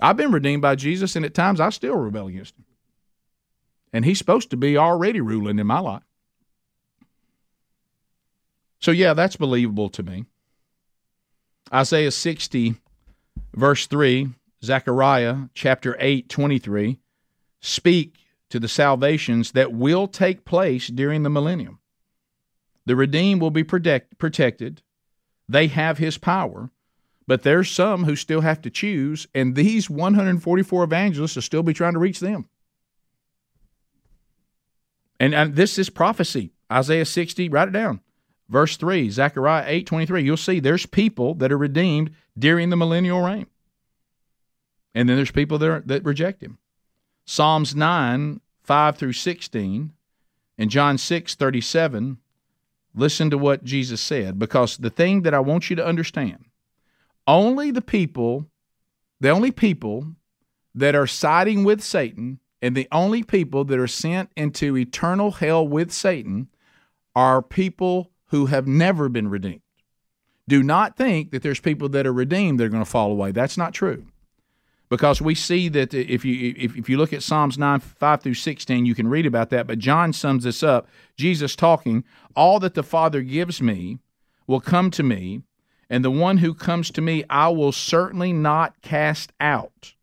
[0.00, 2.64] I've been redeemed by Jesus, and at times I still rebel against him
[3.92, 6.02] and he's supposed to be already ruling in my life.
[8.80, 10.24] So, yeah, that's believable to me.
[11.72, 12.74] Isaiah 60,
[13.54, 14.28] verse 3,
[14.62, 16.98] Zechariah chapter 8, 23,
[17.60, 18.16] speak
[18.50, 21.78] to the salvations that will take place during the millennium.
[22.84, 24.82] The redeemed will be protect, protected.
[25.48, 26.70] They have his power,
[27.26, 31.72] but there's some who still have to choose, and these 144 evangelists will still be
[31.72, 32.48] trying to reach them.
[35.18, 36.52] And, and this is prophecy.
[36.70, 38.00] Isaiah 60, write it down.
[38.48, 40.22] Verse 3, Zechariah 8 23.
[40.22, 43.46] You'll see there's people that are redeemed during the millennial reign.
[44.94, 46.58] And then there's people that, are, that reject him.
[47.24, 49.92] Psalms 9, 5 through 16,
[50.58, 52.18] and John 6, 37,
[52.94, 56.44] listen to what Jesus said, because the thing that I want you to understand
[57.26, 58.46] only the people,
[59.20, 60.14] the only people
[60.74, 65.66] that are siding with Satan and the only people that are sent into eternal hell
[65.66, 66.48] with Satan
[67.14, 69.60] are people who have never been redeemed.
[70.48, 73.30] Do not think that there's people that are redeemed that are going to fall away.
[73.30, 74.06] That's not true
[74.92, 78.84] because we see that if you if, you look at Psalms 9 5 through 16
[78.84, 82.04] you can read about that but John sums this up Jesus talking
[82.36, 84.00] all that the father gives me
[84.46, 85.40] will come to me
[85.88, 89.94] and the one who comes to me I will certainly not cast out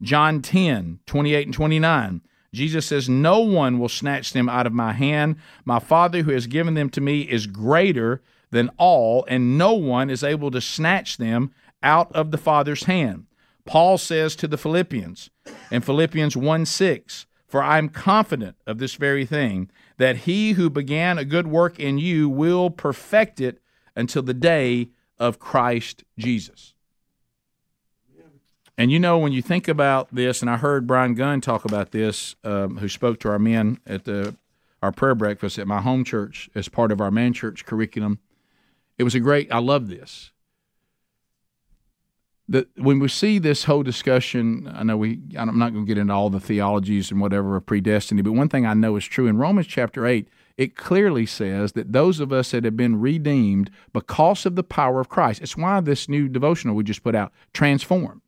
[0.00, 2.22] John 10 28 and 29
[2.56, 6.46] Jesus says no one will snatch them out of my hand my father who has
[6.46, 11.16] given them to me is greater than all and no one is able to snatch
[11.16, 11.52] them
[11.82, 13.26] out of the father's hand
[13.66, 15.28] Paul says to the Philippians
[15.70, 20.70] in Philippians 1 6, For I am confident of this very thing, that he who
[20.70, 23.60] began a good work in you will perfect it
[23.94, 26.74] until the day of Christ Jesus.
[28.78, 31.92] And you know, when you think about this, and I heard Brian Gunn talk about
[31.92, 34.36] this, um, who spoke to our men at the
[34.82, 38.18] our prayer breakfast at my home church as part of our man church curriculum.
[38.98, 39.50] It was a great.
[39.50, 40.30] I love this
[42.48, 45.98] That when we see this whole discussion, I know we, I'm not going to get
[45.98, 49.26] into all the theologies and whatever of predestiny, but one thing I know is true
[49.26, 53.70] in Romans chapter 8, it clearly says that those of us that have been redeemed
[53.92, 57.32] because of the power of Christ, it's why this new devotional we just put out,
[57.52, 58.22] transformed,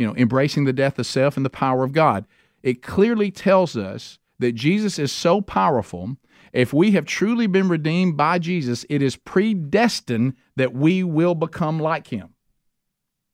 [0.00, 2.24] you know, embracing the death of self and the power of God.
[2.62, 6.16] It clearly tells us that Jesus is so powerful.
[6.54, 11.78] If we have truly been redeemed by Jesus, it is predestined that we will become
[11.78, 12.30] like him.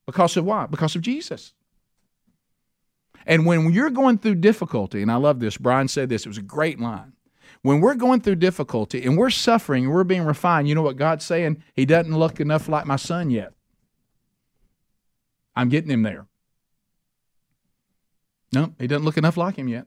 [0.07, 0.73] Because of what?
[0.73, 1.55] Because of Jesus.
[3.25, 6.39] And when you're going through difficulty, and I love this, Brian said this, it was
[6.39, 7.13] a great line.
[7.63, 10.97] When we're going through difficulty and we're suffering and we're being refined, you know what
[10.97, 11.63] God's saying?
[11.75, 13.53] He doesn't look enough like my son yet.
[15.55, 16.27] I'm getting him there.
[18.57, 19.87] No, he doesn't look enough like him yet.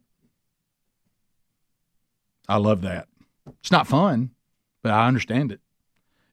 [2.48, 3.08] I love that.
[3.62, 4.30] It's not fun,
[4.84, 5.60] but I understand it.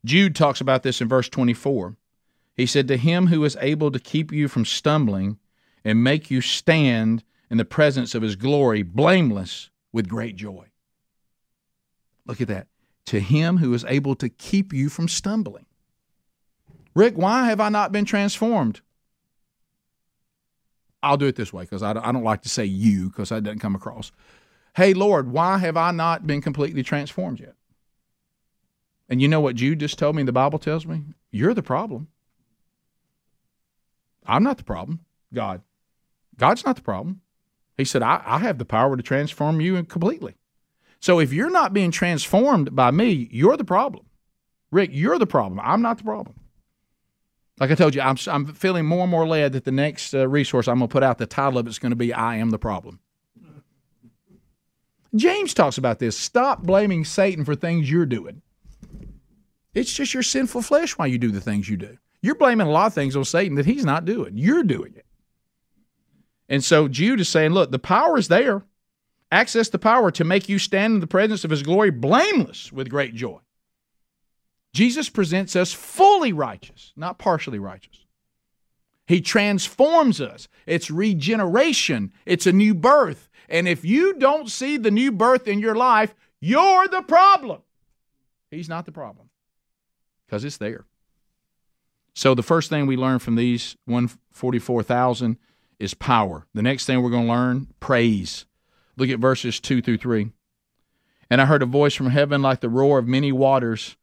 [0.04, 1.96] Jude talks about this in verse 24.
[2.54, 5.38] He said, To him who is able to keep you from stumbling
[5.82, 10.66] and make you stand in the presence of his glory, blameless with great joy.
[12.26, 12.66] Look at that.
[13.06, 15.64] To him who is able to keep you from stumbling.
[16.94, 18.82] Rick, why have I not been transformed?
[21.06, 23.60] I'll do it this way because I don't like to say you because that doesn't
[23.60, 24.10] come across.
[24.74, 27.54] Hey, Lord, why have I not been completely transformed yet?
[29.08, 31.02] And you know what Jude just told me, the Bible tells me?
[31.30, 32.08] You're the problem.
[34.26, 35.00] I'm not the problem.
[35.32, 35.62] God.
[36.36, 37.20] God's not the problem.
[37.78, 40.34] He said, I, I have the power to transform you completely.
[40.98, 44.06] So if you're not being transformed by me, you're the problem.
[44.72, 45.60] Rick, you're the problem.
[45.62, 46.34] I'm not the problem.
[47.58, 50.28] Like I told you, I'm, I'm feeling more and more led that the next uh,
[50.28, 52.50] resource I'm going to put out, the title of it's going to be I Am
[52.50, 53.00] the Problem.
[55.14, 56.18] James talks about this.
[56.18, 58.42] Stop blaming Satan for things you're doing.
[59.74, 61.96] It's just your sinful flesh why you do the things you do.
[62.20, 64.36] You're blaming a lot of things on Satan that he's not doing.
[64.36, 65.06] You're doing it.
[66.48, 68.62] And so Jude is saying, look, the power is there.
[69.32, 72.90] Access the power to make you stand in the presence of his glory blameless with
[72.90, 73.38] great joy.
[74.76, 78.04] Jesus presents us fully righteous, not partially righteous.
[79.06, 80.48] He transforms us.
[80.66, 83.30] It's regeneration, it's a new birth.
[83.48, 87.62] And if you don't see the new birth in your life, you're the problem.
[88.50, 89.30] He's not the problem
[90.26, 90.84] because it's there.
[92.12, 95.38] So the first thing we learn from these 144,000
[95.78, 96.44] is power.
[96.52, 98.44] The next thing we're going to learn, praise.
[98.98, 100.32] Look at verses 2 through 3.
[101.30, 103.96] And I heard a voice from heaven like the roar of many waters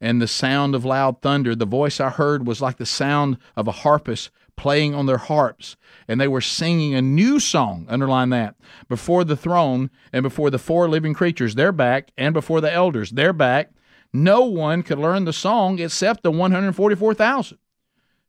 [0.00, 1.54] and the sound of loud thunder.
[1.54, 5.76] The voice I heard was like the sound of a harpist playing on their harps,
[6.08, 8.56] and they were singing a new song, underline that,
[8.88, 13.12] before the throne and before the four living creatures, their back, and before the elders,
[13.12, 13.70] their back,
[14.12, 17.58] no one could learn the song except the 144,000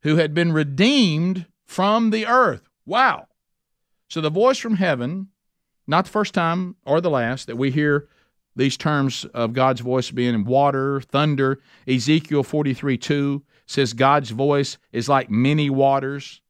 [0.03, 2.69] who had been redeemed from the earth.
[2.85, 3.27] Wow.
[4.09, 5.29] So the voice from heaven,
[5.87, 8.07] not the first time or the last that we hear
[8.59, 11.59] these terms of God's voice being in water, thunder.
[11.87, 16.41] Ezekiel 43 2 says God's voice is like many waters.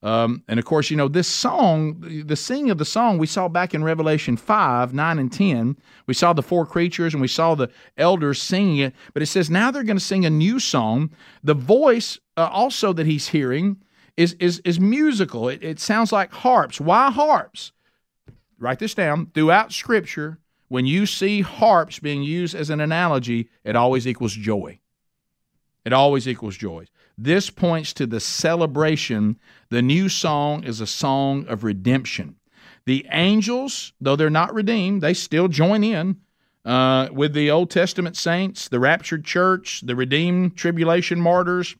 [0.00, 3.48] Um, and of course, you know, this song, the singing of the song we saw
[3.48, 5.76] back in Revelation 5, 9, and 10.
[6.06, 8.94] We saw the four creatures and we saw the elders singing it.
[9.12, 11.10] But it says now they're going to sing a new song.
[11.42, 13.78] The voice uh, also that he's hearing
[14.16, 15.48] is is is musical.
[15.48, 16.80] It, it sounds like harps.
[16.80, 17.72] Why harps?
[18.58, 19.30] Write this down.
[19.34, 20.38] Throughout Scripture,
[20.68, 24.78] when you see harps being used as an analogy, it always equals joy.
[25.84, 26.86] It always equals joy.
[27.16, 29.38] This points to the celebration.
[29.70, 32.36] The new song is a song of redemption.
[32.84, 36.16] The angels, though they're not redeemed, they still join in
[36.64, 41.74] uh, with the Old Testament saints, the raptured church, the redeemed tribulation martyrs,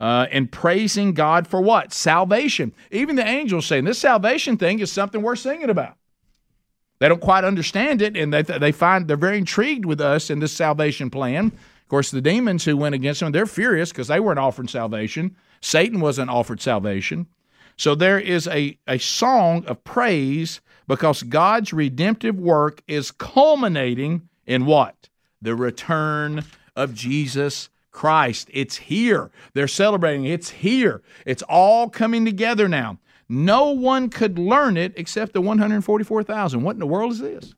[0.00, 1.92] uh, and praising God for what?
[1.92, 2.74] Salvation.
[2.90, 5.96] Even the angels saying this salvation thing is something worth singing about.
[7.02, 10.38] They don't quite understand it, and they, they find they're very intrigued with us in
[10.38, 11.46] this salvation plan.
[11.46, 15.34] Of course, the demons who went against them, they're furious because they weren't offered salvation.
[15.60, 17.26] Satan wasn't offered salvation.
[17.76, 24.64] So there is a, a song of praise because God's redemptive work is culminating in
[24.64, 25.08] what?
[25.40, 26.44] The return
[26.76, 28.48] of Jesus Christ.
[28.52, 29.32] It's here.
[29.54, 30.24] They're celebrating.
[30.26, 31.02] It's here.
[31.26, 32.98] It's all coming together now.
[33.34, 36.62] No one could learn it except the 144,000.
[36.62, 37.54] What in the world is this?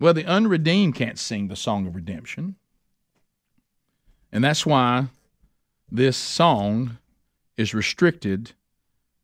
[0.00, 2.56] Well, the unredeemed can't sing the song of redemption.
[4.32, 5.08] And that's why
[5.90, 6.96] this song
[7.58, 8.52] is restricted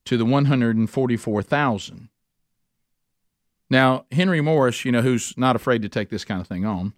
[0.04, 2.10] to the 144,000.
[3.70, 6.92] Now, Henry Morris, you know, who's not afraid to take this kind of thing on,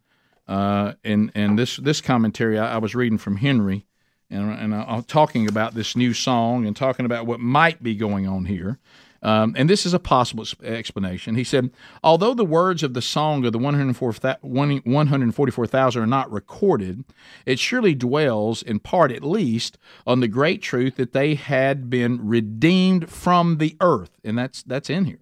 [0.48, 3.86] uh, and and this this commentary I, I was reading from Henry,
[4.30, 8.44] and and talking about this new song and talking about what might be going on
[8.44, 8.78] here.
[9.22, 11.34] Um, and this is a possible explanation.
[11.34, 11.70] He said,
[12.02, 17.04] although the words of the song of the 144,000 are not recorded,
[17.44, 19.76] it surely dwells, in part at least,
[20.06, 24.18] on the great truth that they had been redeemed from the earth.
[24.24, 25.20] And that's, that's in here.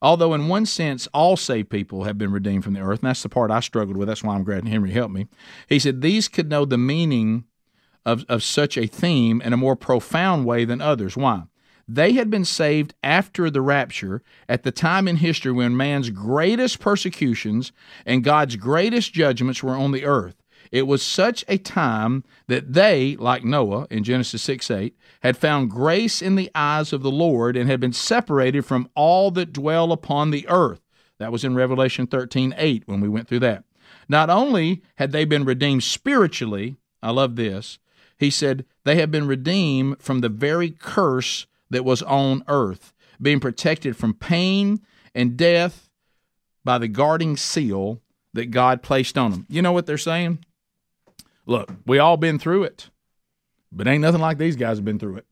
[0.00, 3.22] Although, in one sense, all saved people have been redeemed from the earth, and that's
[3.22, 4.08] the part I struggled with.
[4.08, 5.26] That's why I'm glad Henry helped me.
[5.68, 7.44] He said, These could know the meaning
[8.06, 11.16] of, of such a theme in a more profound way than others.
[11.16, 11.42] Why?
[11.88, 16.80] They had been saved after the rapture at the time in history when man's greatest
[16.80, 17.72] persecutions
[18.06, 20.36] and God's greatest judgments were on the earth.
[20.72, 25.70] It was such a time that they, like Noah in Genesis 6 8, had found
[25.70, 29.92] grace in the eyes of the Lord and had been separated from all that dwell
[29.92, 30.80] upon the earth.
[31.18, 33.64] That was in Revelation 13 8 when we went through that.
[34.08, 37.78] Not only had they been redeemed spiritually, I love this,
[38.18, 43.40] he said, they have been redeemed from the very curse that was on earth, being
[43.40, 44.80] protected from pain
[45.14, 45.90] and death
[46.64, 48.00] by the guarding seal
[48.32, 49.46] that God placed on them.
[49.48, 50.44] You know what they're saying?
[51.46, 52.90] Look, we all been through it,
[53.70, 55.26] but ain't nothing like these guys have been through it.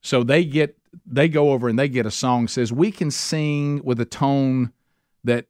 [0.00, 3.82] So they get they go over and they get a song says we can sing
[3.84, 4.72] with a tone
[5.24, 5.46] that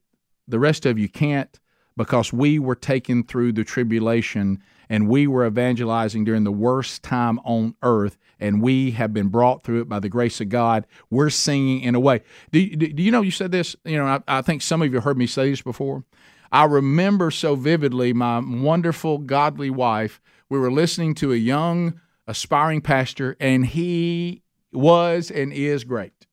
[0.48, 1.60] the rest of you can't
[1.96, 7.38] because we were taken through the tribulation and we were evangelizing during the worst time
[7.40, 10.86] on earth and we have been brought through it by the grace of God.
[11.10, 12.22] We're singing in a way.
[12.52, 13.76] Do, do, do you know you said this?
[13.84, 16.04] You know, I, I think some of you heard me say this before.
[16.52, 20.20] I remember so vividly my wonderful, godly wife.
[20.48, 26.26] We were listening to a young, aspiring pastor, and he was and is great.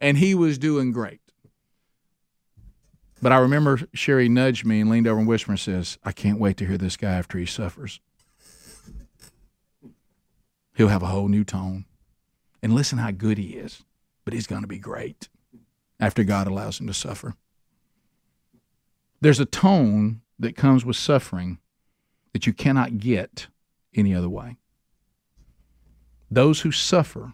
[0.00, 1.20] And he was doing great.
[3.20, 6.38] But I remember Sherri nudged me and leaned over and whispered and says, I can't
[6.38, 8.00] wait to hear this guy after he suffers.
[10.74, 11.86] He'll have a whole new tone.
[12.62, 13.82] And listen how good he is.
[14.24, 15.28] But he's going to be great
[15.98, 17.34] after God allows him to suffer.
[19.20, 21.58] There's a tone that comes with suffering
[22.32, 23.48] that you cannot get
[23.94, 24.56] any other way.
[26.30, 27.32] Those who suffer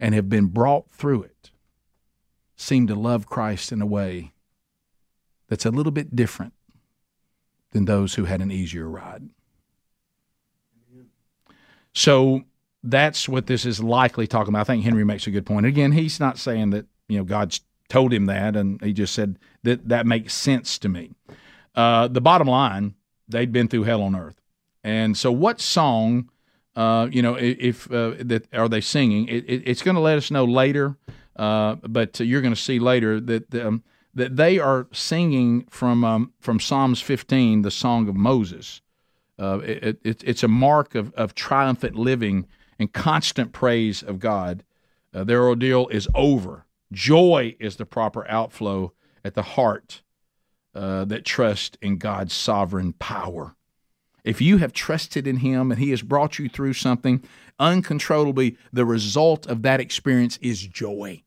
[0.00, 1.50] and have been brought through it
[2.56, 4.32] seem to love Christ in a way
[5.50, 6.54] that's a little bit different
[7.72, 9.28] than those who had an easier ride.
[11.92, 12.44] So
[12.82, 14.60] that's what this is likely talking about.
[14.60, 15.66] I think Henry makes a good point.
[15.66, 19.38] Again, he's not saying that you know God's told him that, and he just said
[19.64, 21.10] that that makes sense to me.
[21.74, 22.94] Uh, the bottom line,
[23.28, 24.40] they'd been through hell on earth,
[24.84, 26.30] and so what song,
[26.76, 29.26] uh, you know, if uh, that are they singing?
[29.26, 30.96] It, it, it's going to let us know later,
[31.34, 33.82] uh, but you're going to see later that um,
[34.14, 38.80] that they are singing from um, from Psalms 15, the song of Moses.
[39.38, 42.46] Uh, it, it's a mark of, of triumphant living
[42.78, 44.64] and constant praise of God.
[45.14, 48.92] Uh, their ordeal is over Joy is the proper outflow
[49.24, 50.02] at the heart
[50.74, 53.54] uh, that trusts in God's sovereign power.
[54.24, 57.22] If you have trusted in Him and He has brought you through something
[57.58, 61.22] uncontrollably, the result of that experience is joy.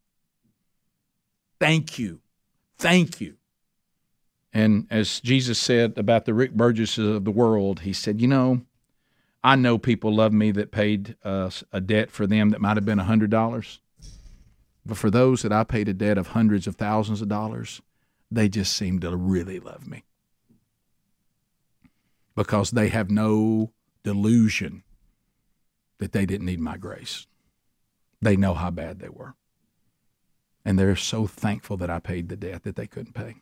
[1.60, 2.20] Thank you.
[2.78, 3.36] Thank you.
[4.53, 8.61] And as Jesus said about the Rick Burgesses of the world, He said, You know,
[9.43, 12.86] I know people love me that paid uh, a debt for them that might have
[12.86, 13.80] been $100.
[14.86, 17.82] But for those that I paid a debt of hundreds of thousands of dollars,
[18.30, 20.03] they just seem to really love me
[22.36, 23.71] because they have no
[24.03, 24.84] delusion
[25.99, 27.28] that they didn't need my grace.
[28.21, 29.36] They know how bad they were.
[30.66, 33.36] And they're so thankful that I paid the debt that they couldn't pay.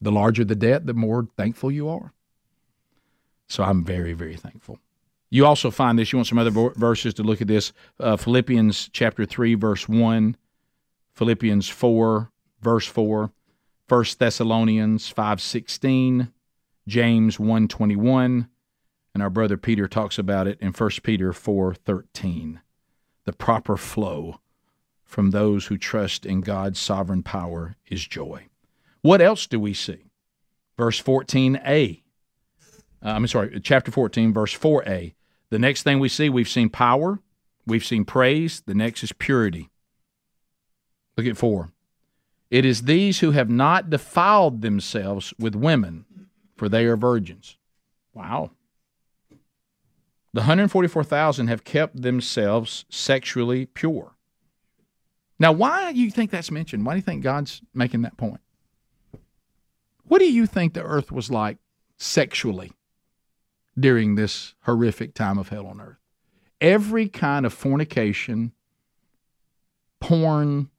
[0.00, 2.12] The larger the debt, the more thankful you are.
[3.48, 4.78] So I'm very, very thankful.
[5.30, 6.12] You also find this.
[6.12, 7.72] You want some other verses to look at this.
[7.98, 10.36] Uh, Philippians chapter 3, verse 1,
[11.14, 12.30] Philippians 4,
[12.60, 13.30] verse 4,
[13.88, 16.32] 1 Thessalonians 5, 16,
[16.86, 18.48] James 1, 21,
[19.14, 22.60] and our brother Peter talks about it in 1 Peter 4, 13.
[23.24, 24.40] The proper flow
[25.12, 28.46] from those who trust in God's sovereign power is joy.
[29.02, 30.06] What else do we see?
[30.78, 32.00] Verse 14a.
[33.04, 35.12] Uh, I'm sorry, chapter 14, verse 4a.
[35.50, 37.20] The next thing we see, we've seen power,
[37.66, 39.68] we've seen praise, the next is purity.
[41.18, 41.68] Look at 4.
[42.50, 46.06] It is these who have not defiled themselves with women,
[46.56, 47.58] for they are virgins.
[48.14, 48.52] Wow.
[50.32, 54.14] The 144,000 have kept themselves sexually pure.
[55.42, 56.86] Now, why do you think that's mentioned?
[56.86, 58.40] Why do you think God's making that point?
[60.04, 61.58] What do you think the earth was like
[61.96, 62.70] sexually
[63.76, 65.98] during this horrific time of hell on earth?
[66.60, 68.52] Every kind of fornication,
[69.98, 70.70] porn,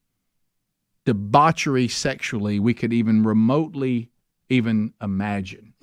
[1.04, 4.12] debauchery sexually we could even remotely
[4.48, 5.74] even imagine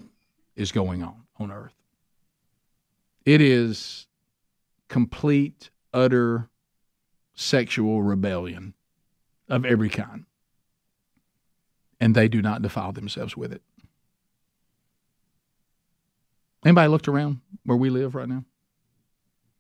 [0.56, 1.74] is going on on earth.
[3.26, 4.06] It is
[4.88, 6.48] complete, utter
[7.41, 8.74] sexual rebellion
[9.49, 10.26] of every kind.
[11.99, 13.62] And they do not defile themselves with it.
[16.64, 18.45] Anybody looked around where we live right now?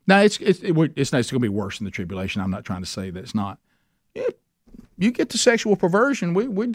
[0.06, 2.42] Now it's it's it, it's, it's going to be worse in the tribulation.
[2.42, 3.58] I'm not trying to say that it's not.
[4.14, 4.38] It,
[4.98, 6.74] you get to sexual perversion, we we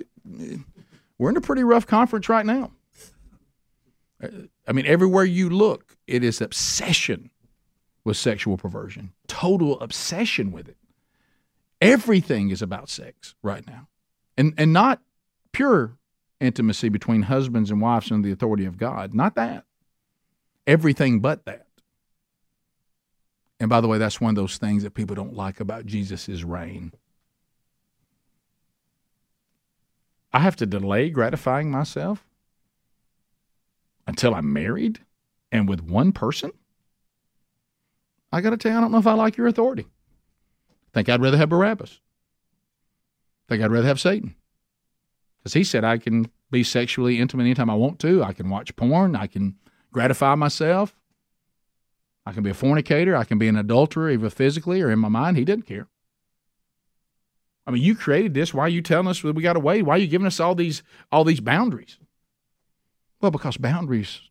[1.17, 2.71] we're in a pretty rough conference right now.
[4.67, 7.29] I mean, everywhere you look, it is obsession
[8.03, 10.77] with sexual perversion, total obsession with it.
[11.81, 13.87] Everything is about sex right now,
[14.37, 15.01] and and not
[15.51, 15.97] pure
[16.39, 19.13] intimacy between husbands and wives under the authority of God.
[19.13, 19.65] Not that.
[20.67, 21.67] Everything but that.
[23.59, 26.43] And by the way, that's one of those things that people don't like about Jesus'
[26.43, 26.91] reign.
[30.33, 32.25] I have to delay gratifying myself
[34.05, 34.99] until I'm married
[35.51, 36.51] and with one person?
[38.31, 39.87] I got to tell you, I don't know if I like your authority
[40.95, 41.99] think I'd rather have Barabbas.
[43.49, 44.33] think I'd rather have Satan.
[45.37, 48.23] Because he said I can be sexually intimate anytime I want to.
[48.23, 49.13] I can watch porn.
[49.13, 49.57] I can
[49.91, 50.95] gratify myself.
[52.25, 53.13] I can be a fornicator.
[53.15, 55.35] I can be an adulterer, either physically or in my mind.
[55.35, 55.87] He didn't care.
[57.67, 58.53] I mean, you created this.
[58.53, 59.81] Why are you telling us we got to wait?
[59.81, 60.81] Why are you giving us all these
[61.11, 61.99] all these boundaries?
[63.19, 64.21] Well, because boundaries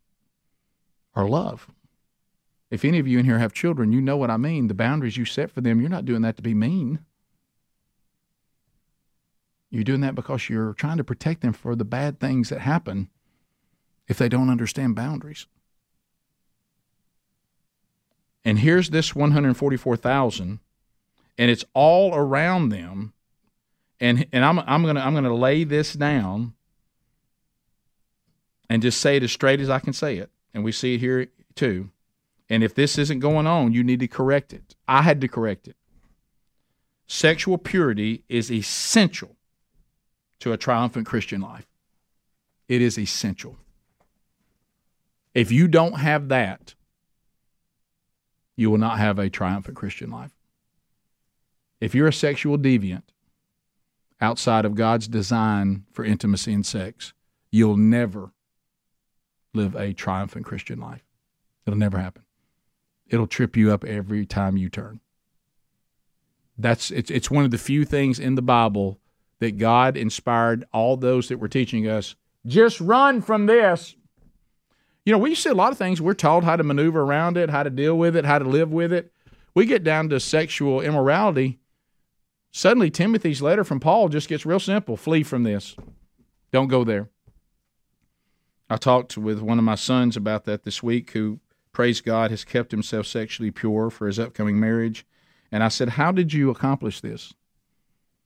[1.13, 1.67] are love.
[2.71, 4.67] If any of you in here have children, you know what I mean.
[4.67, 6.99] The boundaries you set for them, you're not doing that to be mean.
[9.69, 13.09] You're doing that because you're trying to protect them for the bad things that happen
[14.07, 15.47] if they don't understand boundaries.
[18.43, 20.59] And here's this 144,000
[21.37, 23.13] and it's all around them
[23.99, 26.53] and and I'm I'm going to I'm going to lay this down
[28.69, 30.29] and just say it as straight as I can say it.
[30.53, 31.89] And we see it here too.
[32.49, 34.75] And if this isn't going on, you need to correct it.
[34.87, 35.75] I had to correct it.
[37.07, 39.35] Sexual purity is essential
[40.39, 41.65] to a triumphant Christian life.
[42.67, 43.57] It is essential.
[45.33, 46.75] If you don't have that,
[48.55, 50.31] you will not have a triumphant Christian life.
[51.81, 53.03] If you're a sexual deviant
[54.21, 57.13] outside of God's design for intimacy and sex,
[57.51, 58.31] you'll never
[59.53, 61.03] live a triumphant Christian life.
[61.65, 62.24] It'll never happen
[63.07, 64.99] it'll trip you up every time you turn.
[66.57, 68.99] That's it's it's one of the few things in the Bible
[69.39, 73.95] that God inspired all those that were teaching us just run from this.
[75.05, 77.49] You know, we see a lot of things we're taught how to maneuver around it,
[77.49, 79.11] how to deal with it, how to live with it.
[79.53, 81.59] We get down to sexual immorality.
[82.51, 85.75] Suddenly, Timothy's letter from Paul just gets real simple flee from this.
[86.51, 87.09] Don't go there.
[88.69, 91.39] I talked with one of my sons about that this week who
[91.75, 95.05] praise God, has kept himself sexually pure for his upcoming marriage.
[95.51, 97.33] And I said, How did you accomplish this?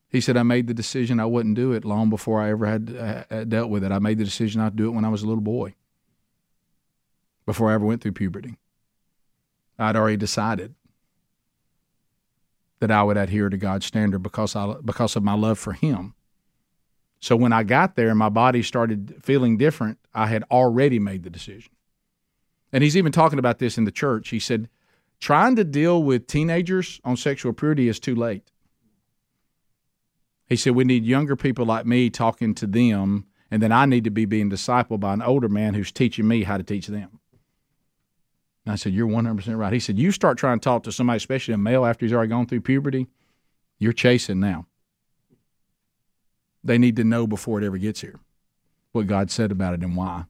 [0.07, 3.25] He said, I made the decision I wouldn't do it long before I ever had
[3.29, 3.91] uh, dealt with it.
[3.91, 5.75] I made the decision not to do it when I was a little boy,
[7.45, 8.55] before I ever went through puberty.
[9.77, 10.75] I'd already decided
[12.79, 16.13] that I would adhere to God's standard because I because of my love for Him.
[17.19, 21.23] So when I got there and my body started feeling different, I had already made
[21.23, 21.71] the decision.
[22.71, 24.29] And he's even talking about this in the church.
[24.29, 24.69] He said,
[25.19, 28.51] trying to deal with teenagers on sexual purity is too late.
[30.47, 34.03] He said, we need younger people like me talking to them, and then I need
[34.05, 37.19] to be being discipled by an older man who's teaching me how to teach them.
[38.65, 39.73] And I said, You're 100% right.
[39.73, 42.29] He said, You start trying to talk to somebody, especially a male, after he's already
[42.29, 43.07] gone through puberty,
[43.79, 44.67] you're chasing now.
[46.63, 48.19] They need to know before it ever gets here
[48.91, 50.25] what God said about it and why.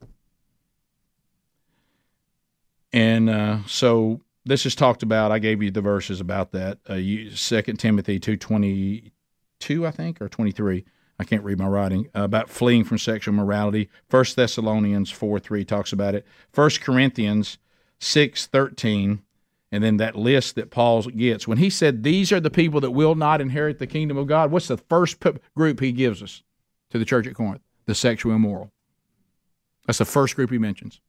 [2.92, 5.32] And uh, so this is talked about.
[5.32, 6.80] I gave you the verses about that.
[6.88, 9.12] Uh, Second Timothy two twenty
[9.60, 10.86] two, I think, or twenty three.
[11.20, 13.90] I can't read my writing uh, about fleeing from sexual morality.
[14.08, 16.26] First Thessalonians four three talks about it.
[16.52, 17.58] First Corinthians
[18.00, 19.22] six thirteen,
[19.72, 22.92] and then that list that Paul gets when he said these are the people that
[22.92, 24.50] will not inherit the kingdom of God.
[24.50, 25.18] What's the first
[25.56, 26.42] group he gives us
[26.90, 27.62] to the church at Corinth?
[27.86, 28.72] The sexual immoral.
[29.86, 31.02] That's the first group he mentions.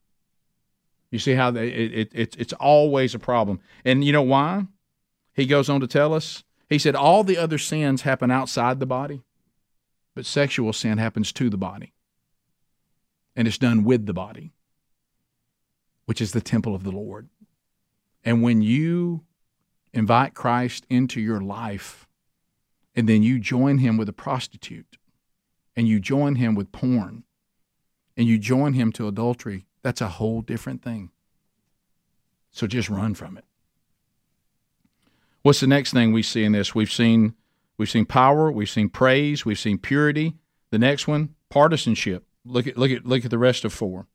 [1.10, 4.66] You see how they, it, it, it's it's always a problem, and you know why?
[5.34, 6.44] He goes on to tell us.
[6.68, 9.22] He said all the other sins happen outside the body,
[10.14, 11.92] but sexual sin happens to the body,
[13.34, 14.52] and it's done with the body,
[16.04, 17.28] which is the temple of the Lord.
[18.24, 19.24] And when you
[19.92, 22.06] invite Christ into your life,
[22.94, 24.96] and then you join him with a prostitute,
[25.74, 27.24] and you join him with porn,
[28.16, 31.10] and you join him to adultery that's a whole different thing.
[32.50, 33.44] So just run from it.
[35.42, 36.74] What's the next thing we see in this?
[36.74, 37.34] We've seen
[37.78, 40.34] we've seen power, we've seen praise, we've seen purity.
[40.70, 42.24] The next one, partisanship.
[42.44, 44.06] Look at look at look at the rest of four.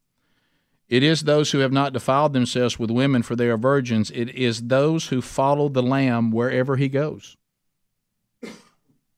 [0.88, 4.12] It is those who have not defiled themselves with women, for they are virgins.
[4.12, 7.38] It is those who follow the Lamb wherever he goes.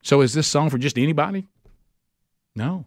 [0.01, 1.47] So is this song for just anybody?
[2.55, 2.85] No.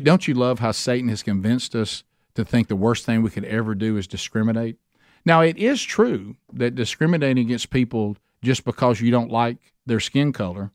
[0.00, 3.44] Don't you love how Satan has convinced us to think the worst thing we could
[3.44, 4.76] ever do is discriminate?
[5.24, 10.32] Now, it is true that discriminating against people just because you don't like their skin
[10.32, 10.70] color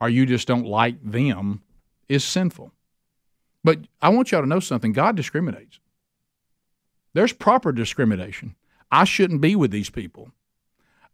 [0.00, 1.62] or you just don't like them
[2.08, 2.72] is sinful.
[3.62, 5.80] But I want y'all to know something God discriminates.
[7.12, 8.54] There's proper discrimination.
[8.90, 10.30] I shouldn't be with these people.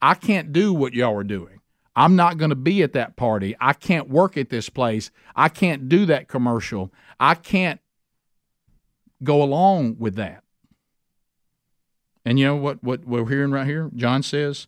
[0.00, 1.60] I can't do what y'all are doing.
[1.96, 3.56] I'm not going to be at that party.
[3.58, 5.10] I can't work at this place.
[5.34, 6.92] I can't do that commercial.
[7.18, 7.80] I can't
[9.24, 10.44] go along with that.
[12.26, 13.90] And you know what, what we're hearing right here?
[13.94, 14.66] John says,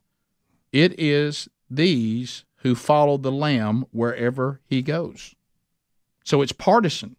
[0.73, 5.35] It is these who follow the Lamb wherever he goes.
[6.25, 7.17] So it's partisan.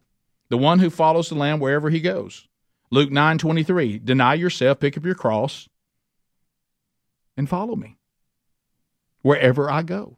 [0.48, 2.48] The one who follows the Lamb wherever he goes.
[2.90, 5.68] Luke 9 23, deny yourself, pick up your cross,
[7.36, 7.99] and follow me
[9.22, 10.16] wherever I go.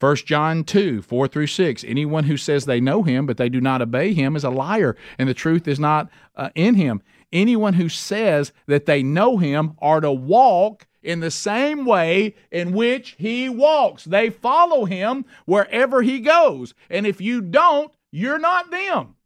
[0.00, 1.84] 1 John 2, 4 through 6.
[1.84, 4.96] Anyone who says they know him, but they do not obey him, is a liar,
[5.18, 7.02] and the truth is not uh, in him.
[7.32, 12.72] Anyone who says that they know him are to walk in the same way in
[12.72, 14.04] which he walks.
[14.04, 16.74] They follow him wherever he goes.
[16.88, 19.16] And if you don't, you're not them.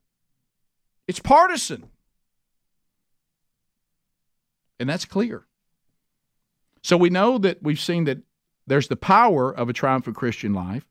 [1.06, 1.88] It's partisan.
[4.80, 5.46] And that's clear.
[6.82, 8.18] So we know that we've seen that
[8.66, 10.86] there's the power of a triumphant Christian life.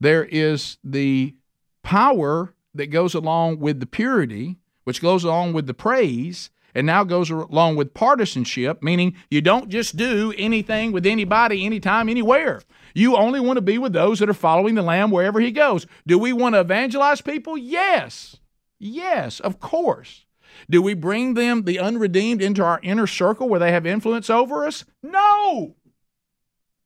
[0.00, 1.34] There is the
[1.82, 7.04] power that goes along with the purity, which goes along with the praise, and now
[7.04, 12.62] goes along with partisanship, meaning you don't just do anything with anybody, anytime, anywhere.
[12.94, 15.86] You only want to be with those that are following the Lamb wherever He goes.
[16.06, 17.56] Do we want to evangelize people?
[17.56, 18.36] Yes.
[18.78, 20.24] Yes, of course.
[20.68, 24.66] Do we bring them, the unredeemed, into our inner circle where they have influence over
[24.66, 24.84] us?
[25.02, 25.76] No.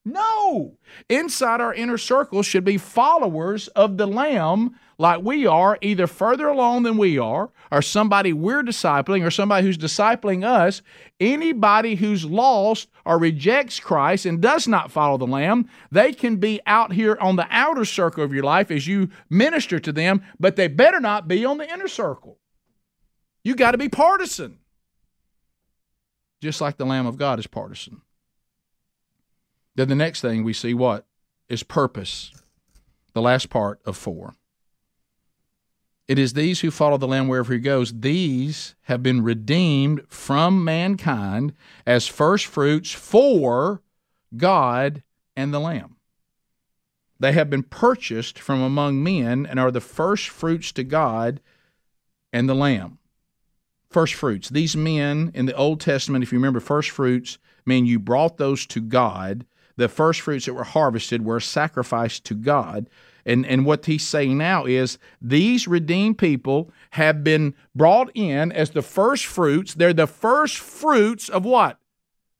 [0.06, 0.78] No.
[1.08, 6.46] Inside our inner circle should be followers of the Lamb like we are, either further
[6.46, 10.80] along than we are, or somebody we're discipling, or somebody who's discipling us.
[11.18, 16.60] Anybody who's lost or rejects Christ and does not follow the Lamb, they can be
[16.68, 20.54] out here on the outer circle of your life as you minister to them, but
[20.54, 22.38] they better not be on the inner circle.
[23.42, 24.60] You got to be partisan.
[26.40, 28.02] Just like the Lamb of God is partisan.
[29.76, 31.06] Then the next thing we see what?
[31.48, 32.32] Is purpose.
[33.12, 34.34] The last part of four.
[36.08, 37.92] It is these who follow the Lamb wherever he goes.
[37.92, 41.52] These have been redeemed from mankind
[41.86, 43.82] as first fruits for
[44.36, 45.02] God
[45.36, 45.96] and the Lamb.
[47.18, 51.40] They have been purchased from among men and are the first fruits to God
[52.32, 52.98] and the Lamb.
[53.88, 54.48] first fruits.
[54.50, 58.66] These men in the Old Testament, if you remember, first fruits mean you brought those
[58.66, 59.46] to God.
[59.76, 62.88] The first fruits that were harvested were sacrificed to God.
[63.26, 68.70] And, and what he's saying now is these redeemed people have been brought in as
[68.70, 69.74] the first fruits.
[69.74, 71.78] They're the first fruits of what?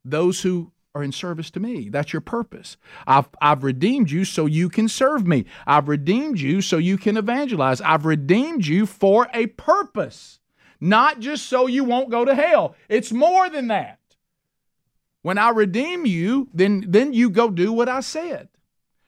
[0.05, 1.89] Those who are in service to me.
[1.89, 2.77] That's your purpose.
[3.05, 5.45] I've, I've redeemed you so you can serve me.
[5.67, 7.81] I've redeemed you so you can evangelize.
[7.81, 10.39] I've redeemed you for a purpose,
[10.79, 12.75] not just so you won't go to hell.
[12.89, 13.99] It's more than that.
[15.21, 18.49] When I redeem you, then, then you go do what I said.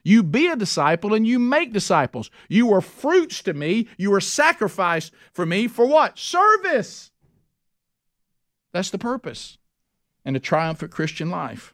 [0.03, 2.31] You be a disciple and you make disciples.
[2.47, 3.87] You were fruits to me.
[3.97, 6.17] You were sacrificed for me for what?
[6.17, 7.11] Service.
[8.71, 9.57] That's the purpose
[10.25, 11.73] and the triumphant Christian life.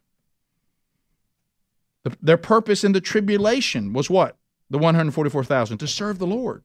[2.04, 4.38] The, their purpose in the tribulation was what?
[4.70, 6.64] The 144,000 to serve the Lord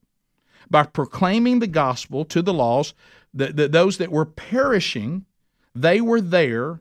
[0.71, 2.95] by proclaiming the gospel to the lost,
[3.35, 5.25] the, the, those that were perishing,
[5.75, 6.81] they were there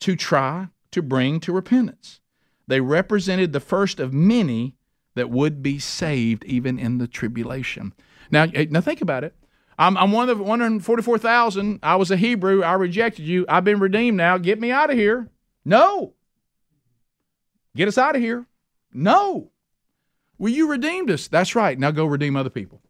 [0.00, 2.20] to try to bring to repentance.
[2.66, 4.76] They represented the first of many
[5.14, 7.94] that would be saved even in the tribulation.
[8.30, 9.34] Now, now think about it.
[9.78, 11.80] I'm, I'm one of the 144,000.
[11.82, 12.62] I was a Hebrew.
[12.62, 13.44] I rejected you.
[13.48, 14.38] I've been redeemed now.
[14.38, 15.28] Get me out of here.
[15.64, 16.14] No.
[17.74, 18.46] Get us out of here.
[18.92, 19.50] No.
[20.38, 21.28] Well, you redeemed us.
[21.28, 21.78] That's right.
[21.78, 22.80] Now go redeem other people.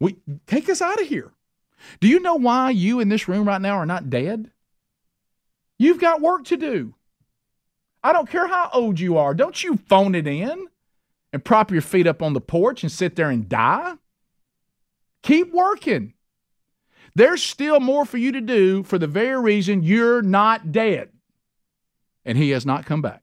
[0.00, 0.16] We
[0.46, 1.32] take us out of here.
[2.00, 4.50] Do you know why you in this room right now are not dead?
[5.78, 6.94] You've got work to do.
[8.02, 9.34] I don't care how old you are.
[9.34, 10.66] Don't you phone it in
[11.32, 13.94] and prop your feet up on the porch and sit there and die.
[15.22, 16.12] Keep working.
[17.14, 21.10] There's still more for you to do for the very reason you're not dead
[22.24, 23.22] and he has not come back.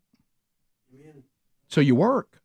[1.68, 2.41] So you work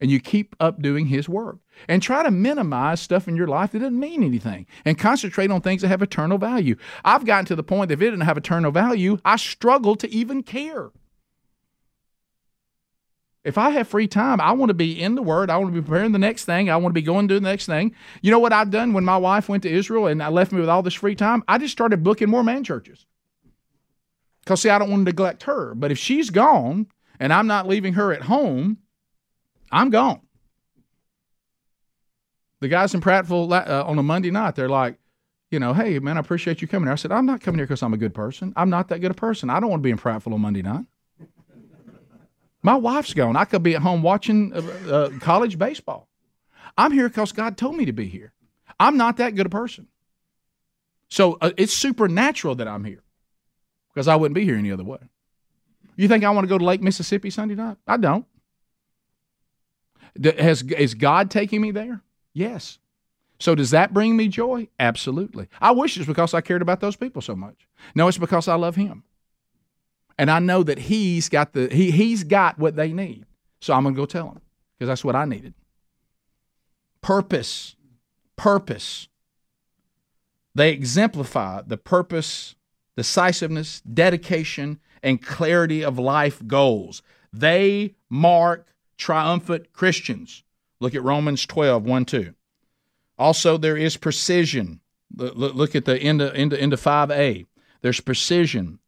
[0.00, 3.72] and you keep up doing his work and try to minimize stuff in your life
[3.72, 6.76] that doesn't mean anything and concentrate on things that have eternal value.
[7.04, 10.10] I've gotten to the point that if it didn't have eternal value, I struggle to
[10.10, 10.90] even care.
[13.44, 15.50] If I have free time, I want to be in the Word.
[15.50, 16.70] I want to be preparing the next thing.
[16.70, 17.94] I want to be going to the next thing.
[18.22, 20.60] You know what I've done when my wife went to Israel and I left me
[20.60, 21.44] with all this free time?
[21.46, 23.04] I just started booking more man churches.
[24.40, 25.74] Because, see, I don't want to neglect her.
[25.74, 26.86] But if she's gone
[27.20, 28.78] and I'm not leaving her at home,
[29.74, 30.20] I'm gone.
[32.60, 34.98] The guys in Prattville uh, on a Monday night, they're like,
[35.50, 36.92] you know, hey, man, I appreciate you coming here.
[36.92, 38.52] I said, I'm not coming here because I'm a good person.
[38.56, 39.50] I'm not that good a person.
[39.50, 40.84] I don't want to be in Prattville on Monday night.
[42.62, 43.36] My wife's gone.
[43.36, 44.60] I could be at home watching uh,
[44.90, 46.08] uh, college baseball.
[46.78, 48.32] I'm here because God told me to be here.
[48.78, 49.88] I'm not that good a person.
[51.08, 53.02] So uh, it's supernatural that I'm here
[53.92, 54.98] because I wouldn't be here any other way.
[55.96, 57.76] You think I want to go to Lake Mississippi Sunday night?
[57.86, 58.24] I don't.
[60.22, 62.02] Has, is God taking me there?
[62.32, 62.78] Yes.
[63.40, 64.68] So does that bring me joy?
[64.78, 65.48] Absolutely.
[65.60, 67.66] I wish it's because I cared about those people so much.
[67.94, 69.04] No, it's because I love Him
[70.18, 73.26] and I know that he's got the he he's got what they need.
[73.60, 74.40] So I'm to go tell him
[74.78, 75.54] because that's what I needed.
[77.00, 77.76] Purpose,
[78.36, 79.08] purpose.
[80.54, 82.54] They exemplify the purpose,
[82.96, 87.02] decisiveness, dedication, and clarity of life goals.
[87.32, 90.42] They mark triumphant Christians.
[90.80, 92.34] Look at Romans 12, 1, 2.
[93.18, 94.80] Also, there is precision.
[95.14, 97.46] Look at the end of, end of, end of 5a.
[97.80, 98.80] There's precision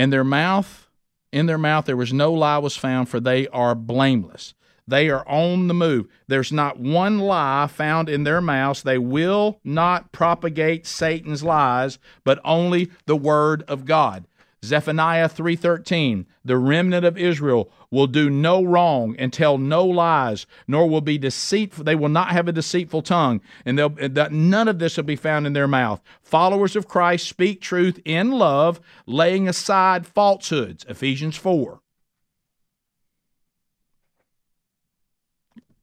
[0.00, 0.88] and their mouth,
[1.30, 4.54] in their mouth, there was no lie was found, for they are blameless.
[4.88, 6.06] They are on the move.
[6.26, 8.82] There's not one lie found in their mouths.
[8.82, 14.24] They will not propagate Satan's lies, but only the word of God.
[14.64, 20.88] Zephaniah 3:13 The remnant of Israel will do no wrong and tell no lies nor
[20.88, 24.96] will be deceitful they will not have a deceitful tongue and that none of this
[24.96, 26.00] will be found in their mouth.
[26.22, 30.84] Followers of Christ speak truth in love laying aside falsehoods.
[30.88, 31.80] Ephesians 4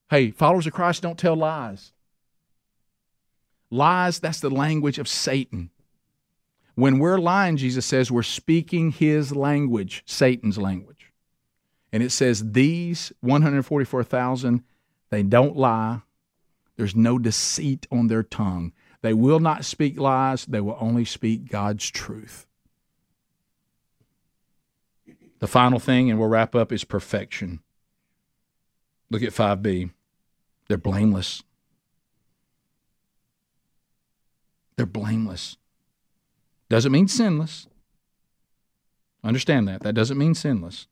[0.09, 1.91] Hey followers of Christ don't tell lies.
[3.69, 5.71] Lies that's the language of Satan.
[6.75, 10.96] When we're lying, Jesus says we're speaking his language, Satan's language.
[11.91, 14.63] And it says these 144,000,
[15.09, 16.01] they don't lie.
[16.75, 18.73] There's no deceit on their tongue.
[19.01, 22.45] They will not speak lies, they will only speak God's truth.
[25.39, 27.61] The final thing, and we'll wrap up, is perfection.
[29.09, 29.91] Look at 5b.
[30.67, 31.43] They're blameless.
[34.75, 35.57] They're blameless.
[36.69, 37.67] Doesn't mean sinless.
[39.23, 39.81] Understand that.
[39.81, 40.87] That doesn't mean sinless.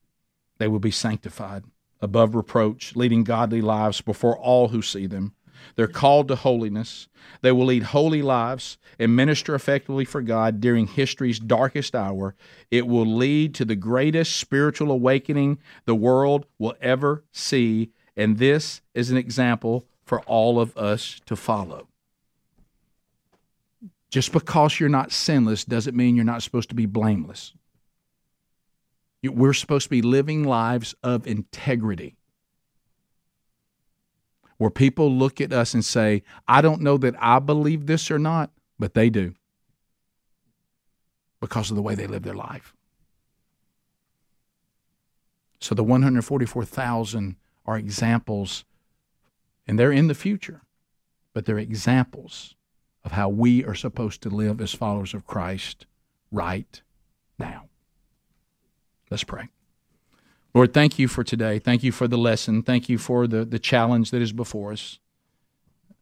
[0.58, 1.64] They will be sanctified,
[2.02, 5.34] above reproach, leading godly lives before all who see them.
[5.76, 7.08] They're called to holiness.
[7.42, 12.36] They will lead holy lives and minister effectively for God during history's darkest hour.
[12.72, 17.92] It will lead to the greatest spiritual awakening the world will ever see.
[18.16, 21.88] And this is an example for all of us to follow.
[24.10, 27.54] Just because you're not sinless doesn't mean you're not supposed to be blameless.
[29.30, 32.16] We're supposed to be living lives of integrity
[34.58, 38.20] where people look at us and say, I don't know that I believe this or
[38.20, 39.34] not, but they do
[41.40, 42.74] because of the way they live their life.
[45.60, 48.66] So the 144,000 are examples,
[49.68, 50.62] and they're in the future,
[51.34, 52.56] but they're examples
[53.04, 55.86] of how we are supposed to live as followers of Christ
[56.32, 56.82] right
[57.38, 57.70] now.
[59.16, 59.48] Let's pray.
[60.54, 61.58] Lord, thank you for today.
[61.58, 62.64] Thank you for the lesson.
[62.64, 65.00] Thank you for the, the challenge that is before us.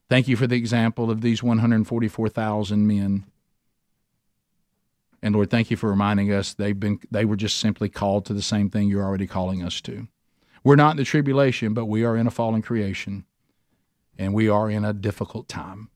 [0.09, 3.26] Thank you for the example of these 144,000 men.
[5.22, 8.34] And Lord, thank you for reminding us they've been they were just simply called to
[8.34, 10.07] the same thing you're already calling us to.
[10.64, 13.26] We're not in the tribulation, but we are in a fallen creation
[14.18, 15.89] and we are in a difficult time.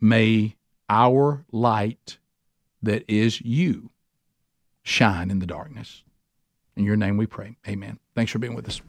[0.00, 0.56] May
[0.88, 2.16] our light
[2.82, 3.90] that is you
[4.82, 6.02] shine in the darkness.
[6.76, 7.56] In your name we pray.
[7.66, 7.98] Amen.
[8.14, 8.80] Thanks for being with us.